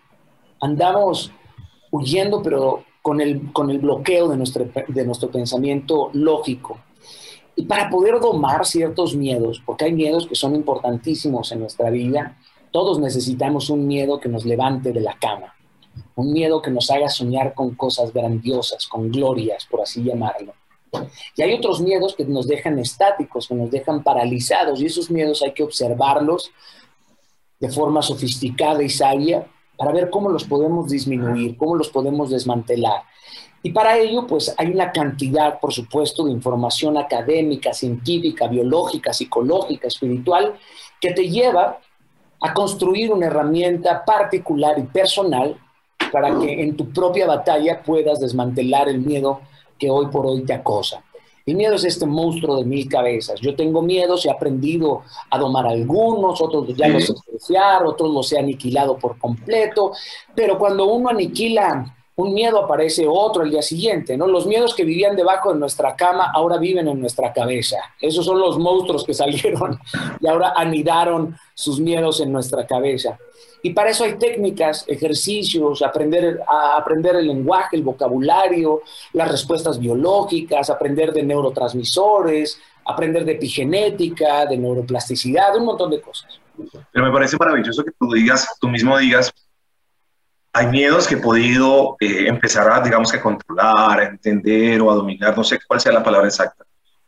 andamos 0.61 1.33
huyendo, 1.91 2.43
pero 2.43 2.85
con 3.03 3.21
el, 3.21 3.53
con 3.53 3.71
el 3.71 3.79
bloqueo 3.79 4.29
de 4.29 4.37
nuestro, 4.37 4.67
de 4.89 5.05
nuestro 5.05 5.31
pensamiento 5.31 6.11
lógico. 6.13 6.79
Y 7.57 7.65
para 7.65 7.89
poder 7.89 8.19
domar 8.19 8.67
ciertos 8.67 9.15
miedos, 9.15 9.63
porque 9.65 9.85
hay 9.85 9.93
miedos 9.93 10.27
que 10.27 10.35
son 10.35 10.55
importantísimos 10.55 11.53
en 11.53 11.61
nuestra 11.61 11.91
vida, 11.91 12.37
todos 12.73 12.99
necesitamos 12.99 13.71
un 13.71 13.87
miedo 13.87 14.19
que 14.19 14.29
nos 14.29 14.45
levante 14.45 14.93
de 14.93 15.01
la 15.01 15.17
cama, 15.19 15.55
un 16.17 16.33
miedo 16.33 16.61
que 16.61 16.73
nos 16.73 16.91
haga 16.91 17.09
soñar 17.09 17.55
con 17.55 17.77
cosas 17.77 18.13
grandiosas, 18.13 18.87
con 18.89 19.13
glorias, 19.13 19.67
por 19.71 19.83
así 19.83 20.03
llamarlo. 20.03 20.55
Y 21.37 21.43
hay 21.43 21.55
otros 21.55 21.81
miedos 21.81 22.15
que 22.17 22.25
nos 22.25 22.47
dejan 22.49 22.79
estáticos, 22.79 23.49
que 23.49 23.55
nos 23.55 23.71
dejan 23.71 24.03
paralizados, 24.03 24.81
y 24.81 24.87
esos 24.87 25.11
miedos 25.11 25.43
hay 25.43 25.53
que 25.53 25.63
observarlos 25.63 26.51
de 27.65 27.73
forma 27.73 28.03
sofisticada 28.03 28.83
y 28.83 28.91
sabia 28.91 29.47
para 29.79 29.91
ver 29.91 30.11
cómo 30.11 30.29
los 30.29 30.45
podemos 30.45 30.91
disminuir, 30.91 31.57
cómo 31.57 31.77
los 31.77 31.89
podemos 31.89 32.29
desmantelar. 32.29 33.03
Y 33.63 33.71
para 33.71 33.97
ello, 33.97 34.27
pues 34.27 34.55
hay 34.59 34.69
una 34.69 34.93
cantidad, 34.93 35.59
por 35.59 35.73
supuesto, 35.73 36.27
de 36.27 36.33
información 36.33 36.99
académica, 36.99 37.73
científica, 37.73 38.49
biológica, 38.49 39.15
psicológica, 39.15 39.89
espiritual, 39.89 40.55
que 41.01 41.13
te 41.13 41.31
lleva 41.31 41.81
a 42.43 42.53
construir 42.53 43.11
una 43.11 43.27
herramienta 43.29 44.05
particular 44.05 44.79
y 44.79 44.83
personal 44.83 45.57
para 46.13 46.39
que 46.39 46.63
en 46.63 46.77
tu 46.77 46.91
propia 46.91 47.27
batalla 47.27 47.83
puedas 47.83 48.21
desmantelar 48.21 48.91
el 48.91 48.99
miedo 48.99 49.41
que 49.79 49.89
hoy 49.89 50.07
por 50.09 50.27
hoy 50.27 50.45
te 50.45 50.53
acosa. 50.53 51.03
El 51.47 51.57
miedo 51.57 51.75
es 51.75 51.85
este 51.85 52.07
monstruo 52.07 52.57
de 52.57 52.65
mil 52.65 52.89
cabezas. 52.89 53.41
Yo 53.41 53.55
tengo 53.55 53.83
miedos, 53.83 54.25
he 54.25 54.31
aprendido 54.31 55.03
a 55.31 55.39
domar 55.39 55.67
algunos, 55.67 56.41
otros 56.41 56.75
ya 56.77 56.89
los 56.89 57.11
otros 57.11 58.11
los 58.11 58.33
he 58.33 58.39
aniquilado 58.39 58.97
por 58.97 59.19
completo, 59.19 59.93
pero 60.35 60.59
cuando 60.59 60.87
uno 60.87 61.11
aniquila 61.11 61.95
un 62.17 62.33
miedo 62.33 62.63
aparece 62.63 63.07
otro 63.09 63.43
el 63.43 63.51
día 63.51 63.63
siguiente, 63.63 64.17
¿no? 64.17 64.27
Los 64.27 64.47
miedos 64.47 64.75
que 64.75 64.85
vivían 64.85 65.17
debajo 65.17 65.53
de 65.53 65.59
nuestra 65.59 65.97
cama 65.97 66.31
ahora 66.33 66.59
viven 66.59 66.87
en 66.87 67.01
nuestra 67.01 67.33
cabeza. 67.33 67.77
Esos 68.01 68.25
son 68.25 68.39
los 68.39 68.59
monstruos 68.59 69.05
que 69.05 69.15
salieron 69.15 69.79
y 70.21 70.29
ahora 70.29 70.53
anidaron 70.57 71.37
sus 71.55 71.81
miedos 71.81 72.21
en 72.21 72.33
nuestra 72.33 72.67
cabeza. 72.67 73.19
Y 73.65 73.73
para 73.73 73.89
eso 73.89 74.05
hay 74.05 74.19
técnicas, 74.19 74.85
ejercicios, 74.87 75.81
aprender 75.81 76.39
a 76.47 76.77
aprender 76.77 77.17
el 77.17 77.29
lenguaje, 77.29 77.77
el 77.77 77.83
vocabulario, 77.83 78.83
las 79.15 79.31
respuestas 79.31 79.81
biológicas, 79.81 80.69
aprender 80.69 81.15
de 81.15 81.23
neurotransmisores, 81.23 82.61
aprender 82.85 83.25
de 83.25 83.33
epigenética, 83.33 84.45
de 84.45 84.59
neuroplasticidad, 84.59 85.57
un 85.57 85.65
montón 85.65 85.91
de 85.93 86.03
cosas. 86.03 86.39
Pero 86.93 87.07
me 87.07 87.11
parece 87.11 87.39
maravilloso 87.39 87.83
que 87.83 87.93
tú 87.99 88.13
digas, 88.13 88.47
tú 88.61 88.69
mismo 88.69 88.99
digas, 88.99 89.33
hay 90.53 90.67
miedos 90.67 91.09
que 91.09 91.15
he 91.15 91.23
podido 91.23 91.97
eh, 92.01 92.29
empezar 92.29 92.71
a, 92.71 92.83
digamos 92.83 93.11
que, 93.11 93.19
controlar, 93.19 93.99
a 93.99 94.05
entender 94.09 94.79
o 94.83 94.91
a 94.91 94.95
dominar, 94.95 95.35
no 95.35 95.43
sé 95.43 95.59
cuál 95.67 95.81
sea 95.81 95.93
la 95.93 96.05
palabra 96.05 96.29
exacta. 96.29 96.67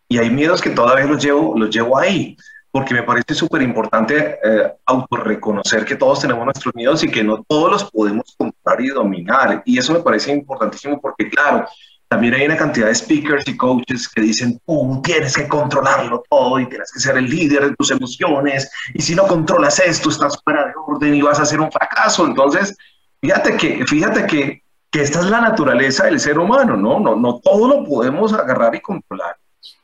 Y 0.08 0.16
hay 0.16 0.30
miedos 0.30 0.62
que 0.62 0.70
todavía 0.70 1.04
los 1.04 1.22
llevo, 1.22 1.52
los 1.58 1.68
llevo 1.68 1.98
ahí 1.98 2.34
porque 2.70 2.94
me 2.94 3.02
parece 3.02 3.35
súper 3.35 3.62
importante 3.62 4.38
eh, 4.42 4.73
autorreconocer 4.85 5.85
que 5.85 5.96
todos 5.96 6.20
tenemos 6.20 6.44
nuestros 6.44 6.75
miedos 6.75 7.02
y 7.04 7.11
que 7.11 7.25
no 7.25 7.42
todos 7.49 7.70
los 7.70 7.90
podemos 7.90 8.35
controlar 8.37 8.80
y 8.80 8.88
dominar. 8.88 9.62
Y 9.64 9.78
eso 9.78 9.92
me 9.92 10.00
parece 10.00 10.32
importantísimo 10.32 11.00
porque, 11.00 11.30
claro, 11.30 11.66
también 12.08 12.35
hay 12.35 12.46
una 12.46 12.56
cantidad 12.56 12.87
de 12.87 12.94
speakers 12.94 13.49
y 13.49 13.56
coaches 13.56 14.08
que 14.08 14.20
dicen, 14.20 14.61
tú 14.64 15.00
tienes 15.02 15.37
que 15.37 15.49
controlarlo 15.49 16.23
todo 16.30 16.61
y 16.61 16.68
tienes 16.68 16.92
que 16.92 17.00
ser 17.00 17.16
el 17.16 17.28
líder 17.28 17.70
de 17.70 17.76
tus 17.76 17.90
emociones. 17.90 18.70
Y 18.94 19.02
si 19.02 19.14
no 19.14 19.26
controlas 19.26 19.80
esto, 19.80 20.11
estás 20.11 20.38
fuera 20.44 20.66
de 20.66 20.73
orden 20.87 21.14
y 21.14 21.23
vas 21.23 21.40
a 21.40 21.46
ser 21.46 21.61
un 21.61 21.73
fracaso. 21.73 22.26
Entonces, 22.26 22.76
fíjate 23.20 23.56
que, 23.56 23.85
fíjate 23.87 24.26
que, 24.26 24.62
que 24.90 25.02
esta 25.02 25.20
es 25.20 25.26
la 25.26 25.40
naturaleza 25.40 26.04
del 26.04 26.20
ser 26.20 26.38
humano, 26.38 26.76
¿no? 26.76 27.00
No, 27.00 27.16
no 27.16 27.40
todo 27.40 27.68
lo 27.68 27.85
podemos 27.85 28.32
agarrar 28.32 28.75
y 28.75 28.80
controlar. 28.80 29.37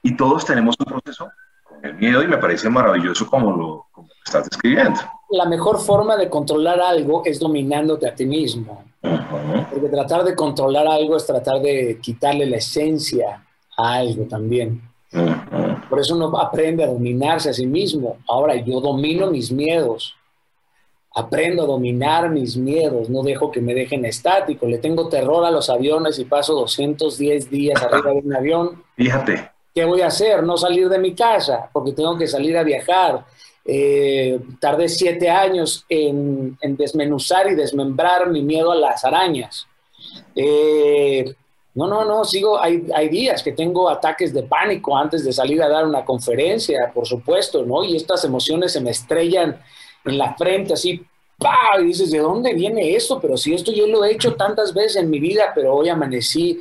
Y 0.03 0.15
todos 0.17 0.45
tenemos 0.45 0.77
un 0.79 0.87
proceso 0.87 1.29
el 1.83 1.95
miedo 1.95 2.23
y 2.23 2.29
me 2.29 2.39
parece 2.39 2.71
maravilloso 2.71 3.27
como 3.27 3.51
lo, 3.51 3.87
como 3.93 4.09
lo 4.09 4.15
estás 4.25 4.49
describiendo. 4.49 5.01
La 5.31 5.47
mejor 5.47 5.81
forma 5.81 6.17
de 6.17 6.29
controlar 6.29 6.81
algo 6.81 7.23
es 7.25 7.39
dominándote 7.39 8.09
a 8.09 8.15
ti 8.15 8.27
mismo. 8.27 8.85
Porque 9.01 9.89
tratar 9.89 10.25
de 10.25 10.35
controlar 10.35 10.87
algo 10.87 11.17
es 11.17 11.27
tratar 11.27 11.61
de 11.61 11.99
quitarle 12.01 12.47
la 12.47 12.59
esencia 12.59 13.45
a 13.77 13.95
algo 13.95 14.25
también. 14.25 14.81
Por 15.89 15.99
eso 15.99 16.15
uno 16.15 16.39
aprende 16.39 16.85
a 16.85 16.87
dominarse 16.87 17.51
a 17.51 17.53
sí 17.53 17.67
mismo. 17.67 18.19
Ahora 18.29 18.55
yo 18.57 18.81
domino 18.81 19.31
mis 19.31 19.51
miedos. 19.51 20.15
Aprendo 21.15 21.65
a 21.65 21.67
dominar 21.67 22.31
mis 22.31 22.57
miedos. 22.57 23.11
No 23.11 23.23
dejo 23.23 23.51
que 23.51 23.61
me 23.61 23.75
dejen 23.75 24.05
estático. 24.05 24.67
Le 24.67 24.79
tengo 24.79 25.09
terror 25.09 25.45
a 25.45 25.51
los 25.51 25.69
aviones 25.69 26.19
y 26.19 26.25
paso 26.25 26.55
210 26.55 27.51
días 27.51 27.83
arriba 27.83 28.13
de 28.13 28.19
un 28.19 28.35
avión. 28.35 28.83
Fíjate. 28.97 29.51
¿Qué 29.75 29.85
voy 29.85 30.03
a 30.03 30.09
hacer? 30.09 30.43
No 30.43 30.57
salir 30.57 30.89
de 30.89 30.99
mi 30.99 31.15
casa 31.15 31.69
porque 31.73 31.93
tengo 31.93 32.17
que 32.19 32.27
salir 32.27 32.57
a 32.57 32.63
viajar 32.63 33.25
eh, 33.65 34.41
tardé 34.59 34.89
siete 34.89 35.31
años 35.31 35.85
en, 35.89 36.59
desmenuzar 36.77 37.51
y 37.51 37.55
desmembrar 37.55 38.29
mi 38.29 38.43
miedo 38.43 38.73
a 38.73 38.77
las 38.77 39.05
arañas. 39.05 39.67
Eh, 40.35 41.33
no, 41.75 41.87
no, 41.87 42.05
no, 42.05 42.25
sigo, 42.25 42.61
hay, 42.61 43.09
días 43.09 43.43
que 43.43 43.53
tengo 43.53 43.89
ataques 43.89 44.35
de 44.35 44.43
pánico 44.43 44.97
antes 44.97 45.25
de 45.25 45.33
salir 45.33 45.63
a 45.63 45.69
dar 45.69 45.87
una 45.87 46.05
conferencia, 46.05 46.91
por 46.93 47.07
supuesto, 47.07 47.65
¿no? 47.65 47.85
Y 47.85 47.97
estas 47.97 48.25
emociones 48.25 48.73
se 48.73 48.81
me 48.81 48.91
estrellan 48.91 49.59
en 50.05 50.19
la 50.19 50.35
frente 50.35 50.75
así, 50.75 51.03
¡pah! 51.39 51.81
Y 51.81 51.85
dices, 51.85 52.11
¿de 52.11 52.19
dónde 52.19 52.53
viene 52.53 52.95
esto? 52.95 53.21
Pero 53.21 53.37
si 53.37 53.55
esto 53.55 53.73
yo 53.73 53.87
lo 53.87 54.05
he 54.05 54.13
hecho 54.13 54.35
tantas 54.35 54.75
veces 54.75 54.97
en 54.97 55.09
mi 55.09 55.19
vida, 55.19 55.53
pero 55.55 55.75
hoy 55.75 55.89
amanecí 55.89 56.61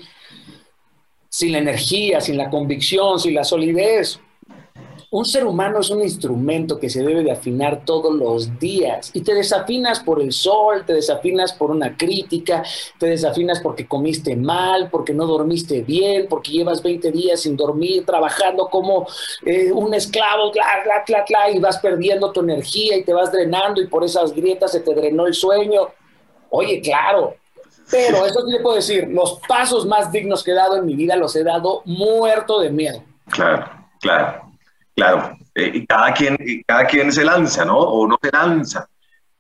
sin 1.32 1.54
la 1.54 1.58
energía, 1.58 2.22
sin 2.22 2.38
la 2.38 2.52
convicción, 2.52 3.20
sin 3.20 3.34
la 3.34 3.44
solidez 3.44 4.20
un 5.14 5.26
ser 5.26 5.46
humano 5.46 5.82
es 5.82 5.90
un 5.90 6.02
instrumento 6.02 6.80
que 6.80 6.90
se 6.90 7.04
debe 7.04 7.22
de 7.22 7.32
afinar 7.32 7.84
todos 7.84 8.16
los 8.16 8.58
días 8.60 9.12
y 9.14 9.20
te 9.20 9.34
desafinas 9.34 10.00
por 10.00 10.22
el 10.22 10.32
sol, 10.32 10.86
te 10.86 10.94
desafinas 10.94 11.52
por 11.52 11.70
una 11.70 11.98
crítica, 11.98 12.64
te 12.98 13.08
desafinas 13.08 13.60
porque 13.60 13.86
comiste 13.86 14.38
mal, 14.38 14.90
porque 14.90 15.14
no 15.14 15.26
dormiste 15.26 15.82
bien, 15.82 16.28
porque 16.30 16.52
llevas 16.52 16.82
20 16.82 17.12
días 17.12 17.42
sin 17.42 17.58
dormir, 17.58 18.06
trabajando 18.06 18.70
como 18.70 19.06
eh, 19.46 19.70
un 19.74 19.94
esclavo, 19.94 20.50
y 21.54 21.60
vas 21.60 21.80
perdiendo 21.80 22.32
tu 22.32 22.40
energía 22.40 22.96
y 22.96 23.04
te 23.04 23.12
vas 23.12 23.34
drenando 23.34 23.82
y 23.82 23.88
por 23.88 24.06
esas 24.06 24.34
grietas 24.34 24.72
se 24.72 24.80
te 24.80 24.96
drenó 24.96 25.28
el 25.28 25.34
sueño. 25.34 25.90
Oye, 26.52 26.80
claro, 26.80 27.36
pero 27.92 28.26
eso 28.26 28.42
sí 28.46 28.52
le 28.52 28.60
puedo 28.62 28.78
decir, 28.78 29.08
los 29.10 29.40
pasos 29.48 29.86
más 29.86 30.12
dignos 30.12 30.44
que 30.44 30.52
he 30.52 30.56
dado 30.56 30.78
en 30.78 30.86
mi 30.86 30.96
vida 30.96 31.16
los 31.16 31.36
he 31.36 31.44
dado 31.44 31.82
muerto 31.86 32.62
de 32.62 32.72
miedo. 32.72 33.04
Claro, 33.30 33.70
claro. 34.00 34.52
Claro, 34.96 35.38
eh, 35.56 35.72
y 35.74 35.86
cada 35.86 36.14
quien, 36.14 36.38
cada 36.68 36.86
quien 36.86 37.12
se 37.12 37.24
lanza, 37.24 37.66
¿no? 37.66 37.78
O 37.78 38.08
no 38.08 38.20
se 38.22 38.30
lanza. 38.32 38.88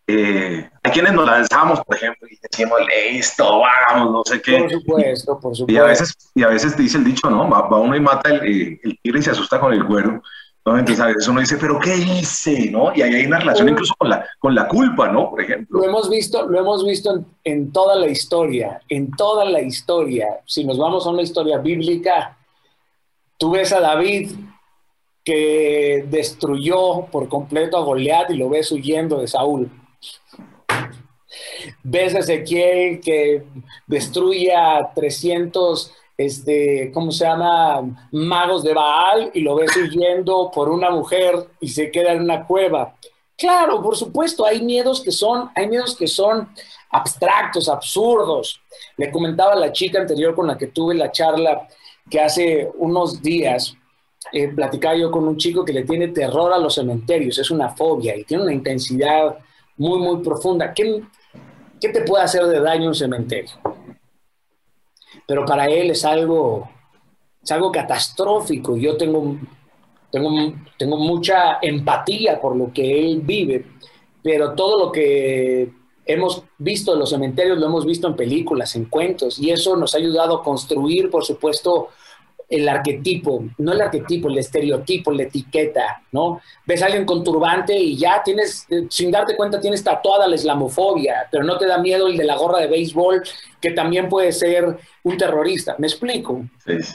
Eh, 0.08 0.70
hay 0.82 0.92
quienes 0.92 1.14
nos 1.14 1.26
lanzamos, 1.26 1.82
por 1.82 1.96
ejemplo, 1.96 2.28
y 2.28 2.38
decimos, 2.42 2.80
listo, 3.12 3.62
vamos, 3.62 4.12
no 4.12 4.24
sé 4.26 4.42
qué. 4.42 4.60
Por 4.60 4.72
supuesto, 4.72 5.40
por 5.40 5.56
supuesto. 5.56 5.72
Y 5.72 5.78
a 5.78 5.84
veces, 5.84 6.18
y 6.34 6.44
a 6.44 6.48
veces 6.48 6.76
dice 6.76 6.98
el 6.98 7.04
dicho, 7.04 7.30
¿no? 7.30 7.50
Va, 7.50 7.68
uno 7.80 7.96
y 7.96 8.00
mata 8.00 8.30
el, 8.30 8.80
el, 8.84 9.00
tigre 9.02 9.20
y 9.20 9.22
se 9.22 9.32
asusta 9.32 9.60
con 9.60 9.74
el 9.74 9.86
cuero. 9.86 10.22
¿No? 10.66 10.78
Entonces 10.78 11.00
a 11.04 11.08
veces 11.08 11.28
uno 11.28 11.40
dice, 11.40 11.58
pero 11.58 11.80
¿qué 11.80 11.96
hice? 11.98 12.70
¿no? 12.72 12.96
Y 12.96 13.02
ahí 13.02 13.16
hay 13.16 13.26
una 13.26 13.40
relación 13.40 13.70
incluso 13.70 13.94
con 13.98 14.10
la, 14.10 14.26
con 14.40 14.54
la 14.54 14.68
culpa, 14.68 15.08
¿no? 15.10 15.30
Por 15.30 15.42
ejemplo. 15.42 15.80
Lo 15.80 15.86
hemos 15.86 16.10
visto, 16.10 16.48
lo 16.48 16.60
hemos 16.60 16.86
visto 16.86 17.16
en, 17.16 17.26
en 17.44 17.72
toda 17.72 17.96
la 17.96 18.08
historia, 18.08 18.82
en 18.90 19.12
toda 19.12 19.46
la 19.46 19.62
historia. 19.62 20.28
Si 20.46 20.64
nos 20.64 20.78
vamos 20.78 21.06
a 21.06 21.10
una 21.10 21.24
historia 21.24 21.58
bíblica, 21.58 22.38
tú 23.38 23.52
ves 23.52 23.74
a 23.74 23.80
David 23.80 24.32
que 25.24 26.06
destruyó 26.08 27.06
por 27.12 27.30
completo 27.30 27.78
a 27.78 27.84
Goliat 27.84 28.32
y 28.32 28.38
lo 28.38 28.50
ves 28.50 28.72
huyendo 28.72 29.20
de 29.20 29.28
Saúl. 29.28 29.70
Ves 31.84 32.16
a 32.16 32.20
Ezequiel 32.20 33.00
que 33.00 33.44
destruye 33.88 34.54
a 34.54 34.92
300, 34.94 35.94
este, 36.18 36.92
¿cómo 36.94 37.12
se 37.12 37.26
llama? 37.26 38.08
Magos 38.12 38.64
de 38.64 38.74
Baal 38.74 39.32
y 39.34 39.42
lo 39.42 39.56
ves 39.56 39.76
huyendo 39.76 40.52
por 40.54 40.70
una 40.70 40.90
mujer 40.90 41.48
y 41.60 41.68
se 41.70 41.92
queda 41.92 42.14
en 42.14 42.24
una 42.24 42.46
cueva. 42.46 42.96
Claro, 43.38 43.82
por 43.82 43.96
supuesto, 43.96 44.46
hay 44.46 44.62
miedos 44.62 45.02
que 45.02 45.12
son, 45.12 45.50
hay 45.56 45.68
miedos 45.68 45.96
que 45.96 46.08
son 46.08 46.50
abstractos, 46.92 47.70
absurdos. 47.70 48.62
Le 48.98 49.12
comentaba 49.12 49.54
a 49.54 49.60
la 49.60 49.72
chica 49.72 50.00
anterior 50.00 50.36
con 50.36 50.48
la 50.48 50.58
que 50.58 50.68
tuve 50.68 50.94
la 50.94 51.12
charla 51.12 51.68
que 52.10 52.20
hace 52.20 52.70
unos 52.78 53.22
días 53.22 53.76
eh, 54.32 54.48
platicaba 54.50 54.96
yo 54.96 55.12
con 55.12 55.28
un 55.28 55.38
chico 55.38 55.66
que 55.66 55.74
le 55.74 55.84
tiene 55.84 56.10
terror 56.10 56.54
a 56.54 56.58
los 56.58 56.76
cementerios, 56.76 57.38
es 57.38 57.52
una 57.52 57.70
fobia 57.70 58.16
y 58.16 58.24
tiene 58.24 58.44
una 58.44 58.54
intensidad 58.54 59.38
muy, 59.78 60.00
muy 60.00 60.24
profunda. 60.24 60.74
¿Qué, 60.74 61.02
qué 61.80 61.90
te 61.90 62.02
puede 62.02 62.24
hacer 62.24 62.46
de 62.46 62.60
daño 62.62 62.88
un 62.88 62.96
cementerio? 62.96 63.52
Pero 65.32 65.46
para 65.46 65.68
él 65.68 65.92
es 65.92 66.04
algo, 66.04 66.70
es 67.42 67.50
algo 67.54 67.72
catastrófico. 67.72 68.76
Yo 68.76 68.98
tengo, 68.98 69.38
tengo, 70.12 70.30
tengo 70.78 70.98
mucha 70.98 71.58
empatía 71.62 72.42
por 72.42 72.54
lo 72.58 72.74
que 72.74 73.00
él 73.00 73.22
vive, 73.22 73.66
pero 74.22 74.54
todo 74.56 74.88
lo 74.88 74.92
que 74.92 75.72
hemos 76.06 76.44
visto 76.58 76.92
en 76.92 77.00
los 77.00 77.12
cementerios 77.12 77.58
lo 77.58 77.68
hemos 77.68 77.86
visto 77.86 78.10
en 78.10 78.18
películas, 78.18 78.76
en 78.76 78.84
cuentos, 78.90 79.40
y 79.40 79.52
eso 79.52 79.78
nos 79.78 79.96
ha 79.96 80.00
ayudado 80.00 80.36
a 80.36 80.44
construir, 80.44 81.10
por 81.10 81.24
supuesto, 81.24 81.88
el 82.52 82.68
arquetipo, 82.68 83.46
no 83.60 83.72
el 83.72 83.82
arquetipo, 83.82 84.28
el 84.28 84.38
estereotipo, 84.38 85.12
la 85.12 85.24
etiqueta, 85.24 86.04
¿no? 86.12 86.42
Ves 86.66 86.82
a 86.82 86.88
alguien 86.88 87.06
con 87.06 87.24
turbante 87.24 87.74
y 87.74 87.98
ya 87.98 88.22
tienes, 88.22 88.68
eh, 88.70 88.88
sin 88.90 89.10
darte 89.10 89.38
cuenta, 89.38 89.62
tienes 89.62 89.82
tatuada 89.82 90.28
la 90.28 90.36
islamofobia, 90.36 91.30
pero 91.32 91.46
no 91.46 91.58
te 91.58 91.66
da 91.66 91.78
miedo 91.78 92.08
el 92.08 92.18
de 92.18 92.26
la 92.26 92.36
gorra 92.36 92.60
de 92.60 92.68
béisbol, 92.68 93.24
que 93.62 93.72
también 93.72 94.10
puede 94.10 94.34
ser 94.34 94.78
un 95.04 95.18
terrorista. 95.18 95.76
¿Me 95.80 95.88
explico? 95.88 96.44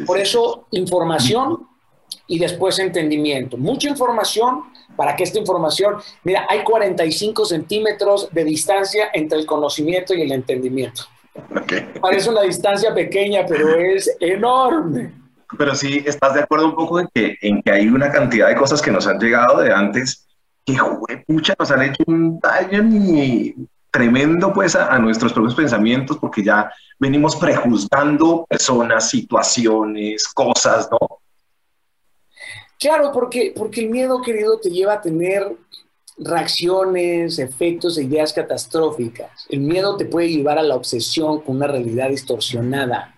Por 0.05 0.19
eso, 0.19 0.67
información 0.73 1.67
y 2.27 2.39
después 2.39 2.79
entendimiento. 2.79 3.57
Mucha 3.57 3.89
información 3.89 4.65
para 4.95 5.17
que 5.17 5.25
esta 5.25 5.39
información, 5.39 5.97
mira, 6.23 6.47
hay 6.51 6.65
45 6.65 7.47
centímetros 7.47 8.29
de 8.31 8.45
distancia 8.45 9.09
entre 9.15 9.39
el 9.39 9.47
conocimiento 9.47 10.13
y 10.13 10.21
el 10.21 10.33
entendimiento. 10.33 11.05
Parece 12.01 12.29
una 12.29 12.43
distancia 12.43 12.95
pequeña, 12.95 13.47
pero 13.47 13.75
es 13.79 14.15
enorme 14.21 15.26
pero 15.57 15.75
sí 15.75 16.03
estás 16.07 16.35
de 16.35 16.41
acuerdo 16.41 16.67
un 16.67 16.75
poco 16.75 17.01
en 17.01 17.09
que, 17.15 17.37
en 17.41 17.63
que 17.63 17.71
hay 17.71 17.89
una 17.89 18.11
cantidad 18.11 18.49
de 18.49 18.57
cosas 18.57 18.83
que 18.83 18.91
nos 18.91 19.07
han 19.07 19.19
llegado 19.19 19.61
de 19.61 19.73
antes 19.73 20.27
que, 20.65 20.77
pucha, 21.27 21.55
nos 21.59 21.71
han 21.71 21.83
hecho 21.83 22.03
un 22.07 22.41
daño 22.41 22.83
tremendo 23.91 24.53
pues 24.53 24.75
a, 24.75 24.99
nuestros 24.99 25.33
propios 25.33 25.55
pensamientos 25.55 26.19
porque 26.19 26.43
ya 26.43 26.71
venimos 26.99 27.37
prejuzgando 27.37 28.45
personas, 28.49 29.09
situaciones, 29.09 30.29
cosas, 30.29 30.89
¿no? 30.91 30.99
Claro, 32.79 33.11
porque, 33.13 33.55
porque 33.57 33.81
el 33.81 33.91
miedo, 33.91 34.21
querido, 34.21 34.59
te 34.59 34.69
lleva 34.69 34.95
a 34.95 35.01
tener 35.01 35.57
reacciones, 36.19 37.39
efectos 37.39 37.97
e 37.97 38.05
ideas 38.05 38.33
catastróficas. 38.33 39.47
El 39.49 39.61
miedo 39.61 39.97
te 39.97 40.05
puede 40.05 40.29
llevar 40.29 40.59
a 40.59 40.63
la 40.63 40.75
obsesión 40.75 41.41
con 41.41 41.57
una 41.57 41.67
realidad 41.69 42.11
distorsionada 42.11 43.16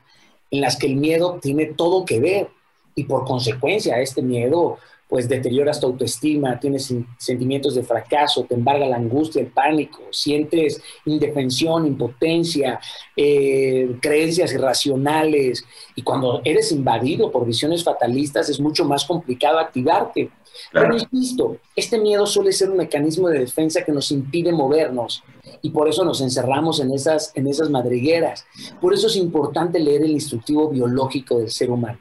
en 0.51 0.61
las 0.61 0.77
que 0.77 0.87
el 0.87 0.97
miedo 0.97 1.39
tiene 1.41 1.67
todo 1.67 2.05
que 2.05 2.21
ver. 2.21 2.49
Y 2.95 3.05
por 3.05 3.25
consecuencia 3.25 4.01
este 4.01 4.23
miedo 4.23 4.79
pues 5.09 5.29
deterioras 5.29 5.81
tu 5.81 5.87
autoestima, 5.87 6.61
tienes 6.61 6.93
sentimientos 7.17 7.75
de 7.75 7.83
fracaso, 7.83 8.45
te 8.45 8.55
embarga 8.55 8.87
la 8.87 8.97
angustia, 8.97 9.41
el 9.41 9.49
pánico, 9.49 10.03
sientes 10.11 10.83
indefensión, 11.07 11.87
impotencia, 11.87 12.79
eh, 13.17 13.97
creencias 14.01 14.53
irracionales 14.53 15.65
y 15.95 16.03
cuando 16.03 16.43
eres 16.45 16.73
invadido 16.73 17.31
por 17.31 17.47
visiones 17.47 17.83
fatalistas 17.83 18.49
es 18.51 18.61
mucho 18.61 18.85
más 18.85 19.05
complicado 19.05 19.59
activarte. 19.59 20.31
Pero 20.73 20.95
insisto, 20.95 21.57
este 21.75 21.99
miedo 21.99 22.27
suele 22.27 22.53
ser 22.53 22.71
un 22.71 22.79
mecanismo 22.79 23.29
de 23.29 23.41
defensa 23.41 23.85
que 23.85 23.93
nos 23.93 24.11
impide 24.11 24.53
movernos 24.53 25.23
y 25.63 25.71
por 25.71 25.89
eso 25.89 26.05
nos 26.05 26.21
encerramos 26.21 26.81
en 26.81 26.93
esas, 26.93 27.33
en 27.35 27.47
esas 27.47 27.71
madrigueras. 27.71 28.45
Por 28.81 28.93
eso 28.93 29.07
es 29.07 29.17
importante 29.17 29.79
leer 29.79 30.03
el 30.03 30.11
instructivo 30.11 30.69
biológico 30.69 31.39
del 31.39 31.51
ser 31.51 31.71
humano, 31.71 31.99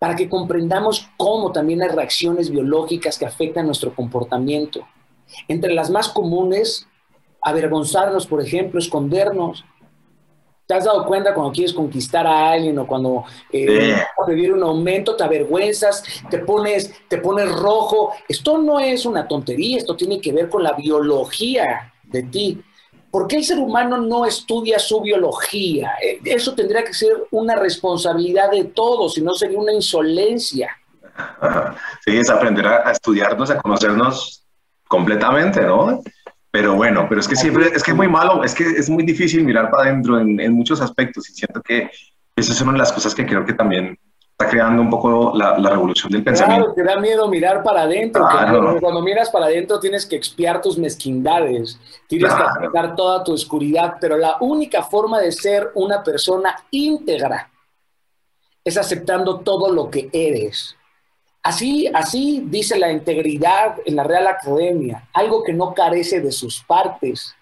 para 0.00 0.16
que 0.16 0.30
comprendamos 0.30 1.08
cómo 1.18 1.52
también 1.52 1.82
hay 1.82 1.90
reacciones 1.90 2.50
biológicas 2.50 3.18
que 3.18 3.26
afectan 3.26 3.66
nuestro 3.66 3.94
comportamiento. 3.94 4.80
Entre 5.46 5.74
las 5.74 5.90
más 5.90 6.08
comunes 6.08 6.88
avergonzarnos, 7.42 8.26
por 8.26 8.40
ejemplo, 8.40 8.80
escondernos. 8.80 9.62
¿Te 10.66 10.72
has 10.72 10.86
dado 10.86 11.04
cuenta 11.04 11.34
cuando 11.34 11.52
quieres 11.52 11.74
conquistar 11.74 12.26
a 12.26 12.50
alguien 12.50 12.78
o 12.78 12.86
cuando 12.86 13.24
eh, 13.52 13.94
a 13.94 14.24
pedir 14.24 14.54
un 14.54 14.62
aumento, 14.62 15.16
te 15.16 15.24
avergüenzas, 15.24 16.02
te 16.30 16.38
pones, 16.38 16.94
te 17.06 17.18
pones 17.18 17.52
rojo? 17.52 18.12
Esto 18.26 18.56
no 18.56 18.80
es 18.80 19.04
una 19.04 19.28
tontería, 19.28 19.76
esto 19.76 19.96
tiene 19.96 20.18
que 20.18 20.32
ver 20.32 20.48
con 20.48 20.62
la 20.62 20.72
biología 20.72 21.92
de 22.04 22.22
ti. 22.22 22.62
¿Por 23.10 23.26
qué 23.26 23.36
el 23.36 23.44
ser 23.44 23.58
humano 23.58 23.98
no 23.98 24.24
estudia 24.24 24.78
su 24.78 25.00
biología? 25.00 25.92
Eh, 26.02 26.20
eso 26.24 26.54
tendría 26.54 26.84
que 26.84 26.94
ser 26.94 27.12
una 27.32 27.56
responsabilidad 27.56 28.50
de 28.50 28.64
todos, 28.64 29.14
si 29.14 29.22
no 29.22 29.34
sería 29.34 29.58
una 29.58 29.72
insolencia. 29.72 30.76
Sí, 32.04 32.16
es 32.16 32.30
aprender 32.30 32.66
a 32.66 32.90
estudiarnos, 32.90 33.50
a 33.50 33.58
conocernos 33.58 34.46
completamente, 34.88 35.60
¿no? 35.60 36.00
Pero 36.50 36.74
bueno, 36.74 37.06
pero 37.08 37.20
es 37.20 37.28
que 37.28 37.36
siempre, 37.36 37.66
es 37.74 37.82
que 37.82 37.90
es 37.90 37.96
muy 37.96 38.08
malo, 38.08 38.42
es 38.42 38.54
que 38.54 38.64
es 38.64 38.88
muy 38.88 39.04
difícil 39.04 39.44
mirar 39.44 39.70
para 39.70 39.84
adentro 39.84 40.18
en, 40.18 40.40
en 40.40 40.52
muchos 40.52 40.80
aspectos 40.80 41.28
y 41.28 41.34
siento 41.34 41.60
que 41.60 41.90
esa 42.34 42.52
es 42.52 42.60
una 42.62 42.72
de 42.72 42.78
las 42.78 42.92
cosas 42.92 43.14
que 43.14 43.26
creo 43.26 43.44
que 43.44 43.52
también 43.52 43.98
está 44.40 44.48
creando 44.50 44.80
un 44.80 44.88
poco 44.88 45.32
la, 45.34 45.58
la 45.58 45.70
revolución 45.70 46.10
del 46.10 46.24
pensamiento. 46.24 46.72
Claro, 46.72 46.74
te 46.74 46.82
da 46.82 47.00
miedo 47.00 47.28
mirar 47.28 47.62
para 47.62 47.82
adentro. 47.82 48.26
Cuando 48.80 49.02
miras 49.02 49.28
para 49.30 49.46
adentro 49.46 49.78
tienes 49.78 50.06
que 50.06 50.16
expiar 50.16 50.62
tus 50.62 50.78
mezquindades, 50.78 51.78
tienes 52.06 52.32
que 52.32 52.42
aceptar 52.42 52.96
toda 52.96 53.22
tu 53.22 53.32
oscuridad, 53.32 53.96
pero 54.00 54.16
la 54.16 54.38
única 54.40 54.82
forma 54.82 55.20
de 55.20 55.30
ser 55.32 55.70
una 55.74 56.02
persona 56.02 56.56
íntegra 56.70 57.50
es 58.64 58.78
aceptando 58.78 59.40
todo 59.40 59.72
lo 59.72 59.90
que 59.90 60.08
eres. 60.12 60.74
Así, 61.42 61.90
así 61.92 62.44
dice 62.46 62.78
la 62.78 62.90
integridad 62.90 63.76
en 63.84 63.96
la 63.96 64.04
Real 64.04 64.26
Academia, 64.26 65.08
algo 65.12 65.42
que 65.42 65.52
no 65.52 65.74
carece 65.74 66.20
de 66.20 66.32
sus 66.32 66.62
partes. 66.62 67.34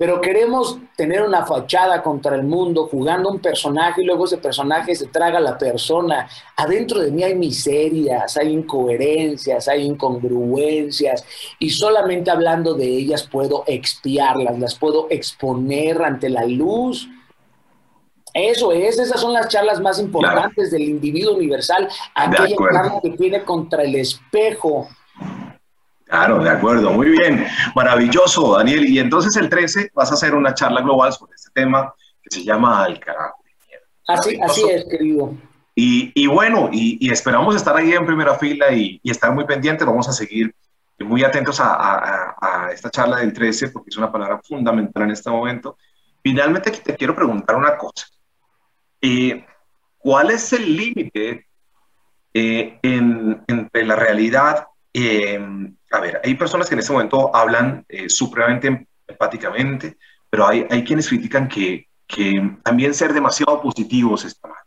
Pero 0.00 0.18
queremos 0.18 0.78
tener 0.96 1.20
una 1.20 1.44
fachada 1.44 2.02
contra 2.02 2.34
el 2.34 2.42
mundo 2.42 2.88
jugando 2.90 3.28
un 3.28 3.38
personaje 3.38 4.00
y 4.00 4.06
luego 4.06 4.24
ese 4.24 4.38
personaje 4.38 4.94
se 4.94 5.08
traga 5.08 5.36
a 5.36 5.42
la 5.42 5.58
persona. 5.58 6.26
Adentro 6.56 7.00
de 7.00 7.10
mí 7.10 7.22
hay 7.22 7.34
miserias, 7.34 8.34
hay 8.38 8.48
incoherencias, 8.48 9.68
hay 9.68 9.82
incongruencias 9.82 11.22
y 11.58 11.68
solamente 11.68 12.30
hablando 12.30 12.72
de 12.72 12.86
ellas 12.86 13.28
puedo 13.30 13.62
expiarlas, 13.66 14.58
las 14.58 14.74
puedo 14.74 15.06
exponer 15.10 16.00
ante 16.00 16.30
la 16.30 16.46
luz 16.46 17.06
eso 18.32 18.72
es, 18.72 18.98
esas 18.98 19.20
son 19.20 19.32
las 19.32 19.48
charlas 19.48 19.80
más 19.80 19.98
importantes 19.98 20.70
del 20.70 20.82
individuo 20.82 21.34
universal, 21.34 21.88
aquella 22.14 22.56
charla 22.72 23.00
que 23.02 23.10
tiene 23.10 23.44
contra 23.44 23.82
el 23.82 23.96
espejo. 23.96 24.88
Claro, 26.20 26.44
de 26.44 26.50
acuerdo, 26.50 26.92
muy 26.92 27.08
bien, 27.08 27.46
maravilloso, 27.74 28.58
Daniel. 28.58 28.86
Y 28.86 28.98
entonces 28.98 29.34
el 29.36 29.48
13 29.48 29.92
vas 29.94 30.10
a 30.10 30.14
hacer 30.14 30.34
una 30.34 30.52
charla 30.52 30.82
global 30.82 31.10
sobre 31.14 31.34
este 31.34 31.50
tema 31.54 31.94
que 32.22 32.30
se 32.30 32.44
llama 32.44 32.84
El 32.86 33.00
carácter. 33.00 33.52
Así, 34.06 34.38
así 34.42 34.68
es, 34.68 34.84
querido. 34.84 35.34
Y, 35.74 36.12
y 36.14 36.26
bueno, 36.26 36.68
y, 36.70 37.10
esperamos 37.10 37.56
estar 37.56 37.74
ahí 37.74 37.92
en 37.92 38.04
primera 38.04 38.34
fila 38.34 38.70
y, 38.70 39.00
y, 39.02 39.10
estar 39.10 39.32
muy 39.32 39.46
pendientes. 39.46 39.86
Vamos 39.86 40.10
a 40.10 40.12
seguir 40.12 40.54
muy 40.98 41.24
atentos 41.24 41.58
a, 41.58 41.72
a, 41.72 42.36
a, 42.38 42.72
esta 42.72 42.90
charla 42.90 43.16
del 43.16 43.32
13 43.32 43.70
porque 43.70 43.88
es 43.88 43.96
una 43.96 44.12
palabra 44.12 44.42
fundamental 44.46 45.04
en 45.04 45.12
este 45.12 45.30
momento. 45.30 45.78
Finalmente, 46.22 46.70
te 46.70 46.96
quiero 46.96 47.16
preguntar 47.16 47.56
una 47.56 47.78
cosa. 47.78 48.06
Eh, 49.00 49.46
¿Cuál 49.96 50.32
es 50.32 50.52
el 50.52 50.76
límite 50.76 51.46
eh, 52.34 52.78
entre 52.82 53.86
la 53.86 53.96
realidad? 53.96 54.66
Em, 54.92 55.76
a 55.90 56.00
ver, 56.00 56.20
hay 56.22 56.34
personas 56.34 56.68
que 56.68 56.74
en 56.74 56.80
este 56.80 56.92
momento 56.92 57.34
hablan 57.34 57.84
eh, 57.88 58.08
supremamente 58.08 58.86
empáticamente, 59.06 59.98
pero 60.28 60.46
hay, 60.46 60.66
hay 60.70 60.84
quienes 60.84 61.08
critican 61.08 61.48
que, 61.48 61.88
que 62.06 62.56
también 62.62 62.94
ser 62.94 63.12
demasiado 63.12 63.60
positivos 63.60 64.24
está 64.24 64.48
mal. 64.48 64.62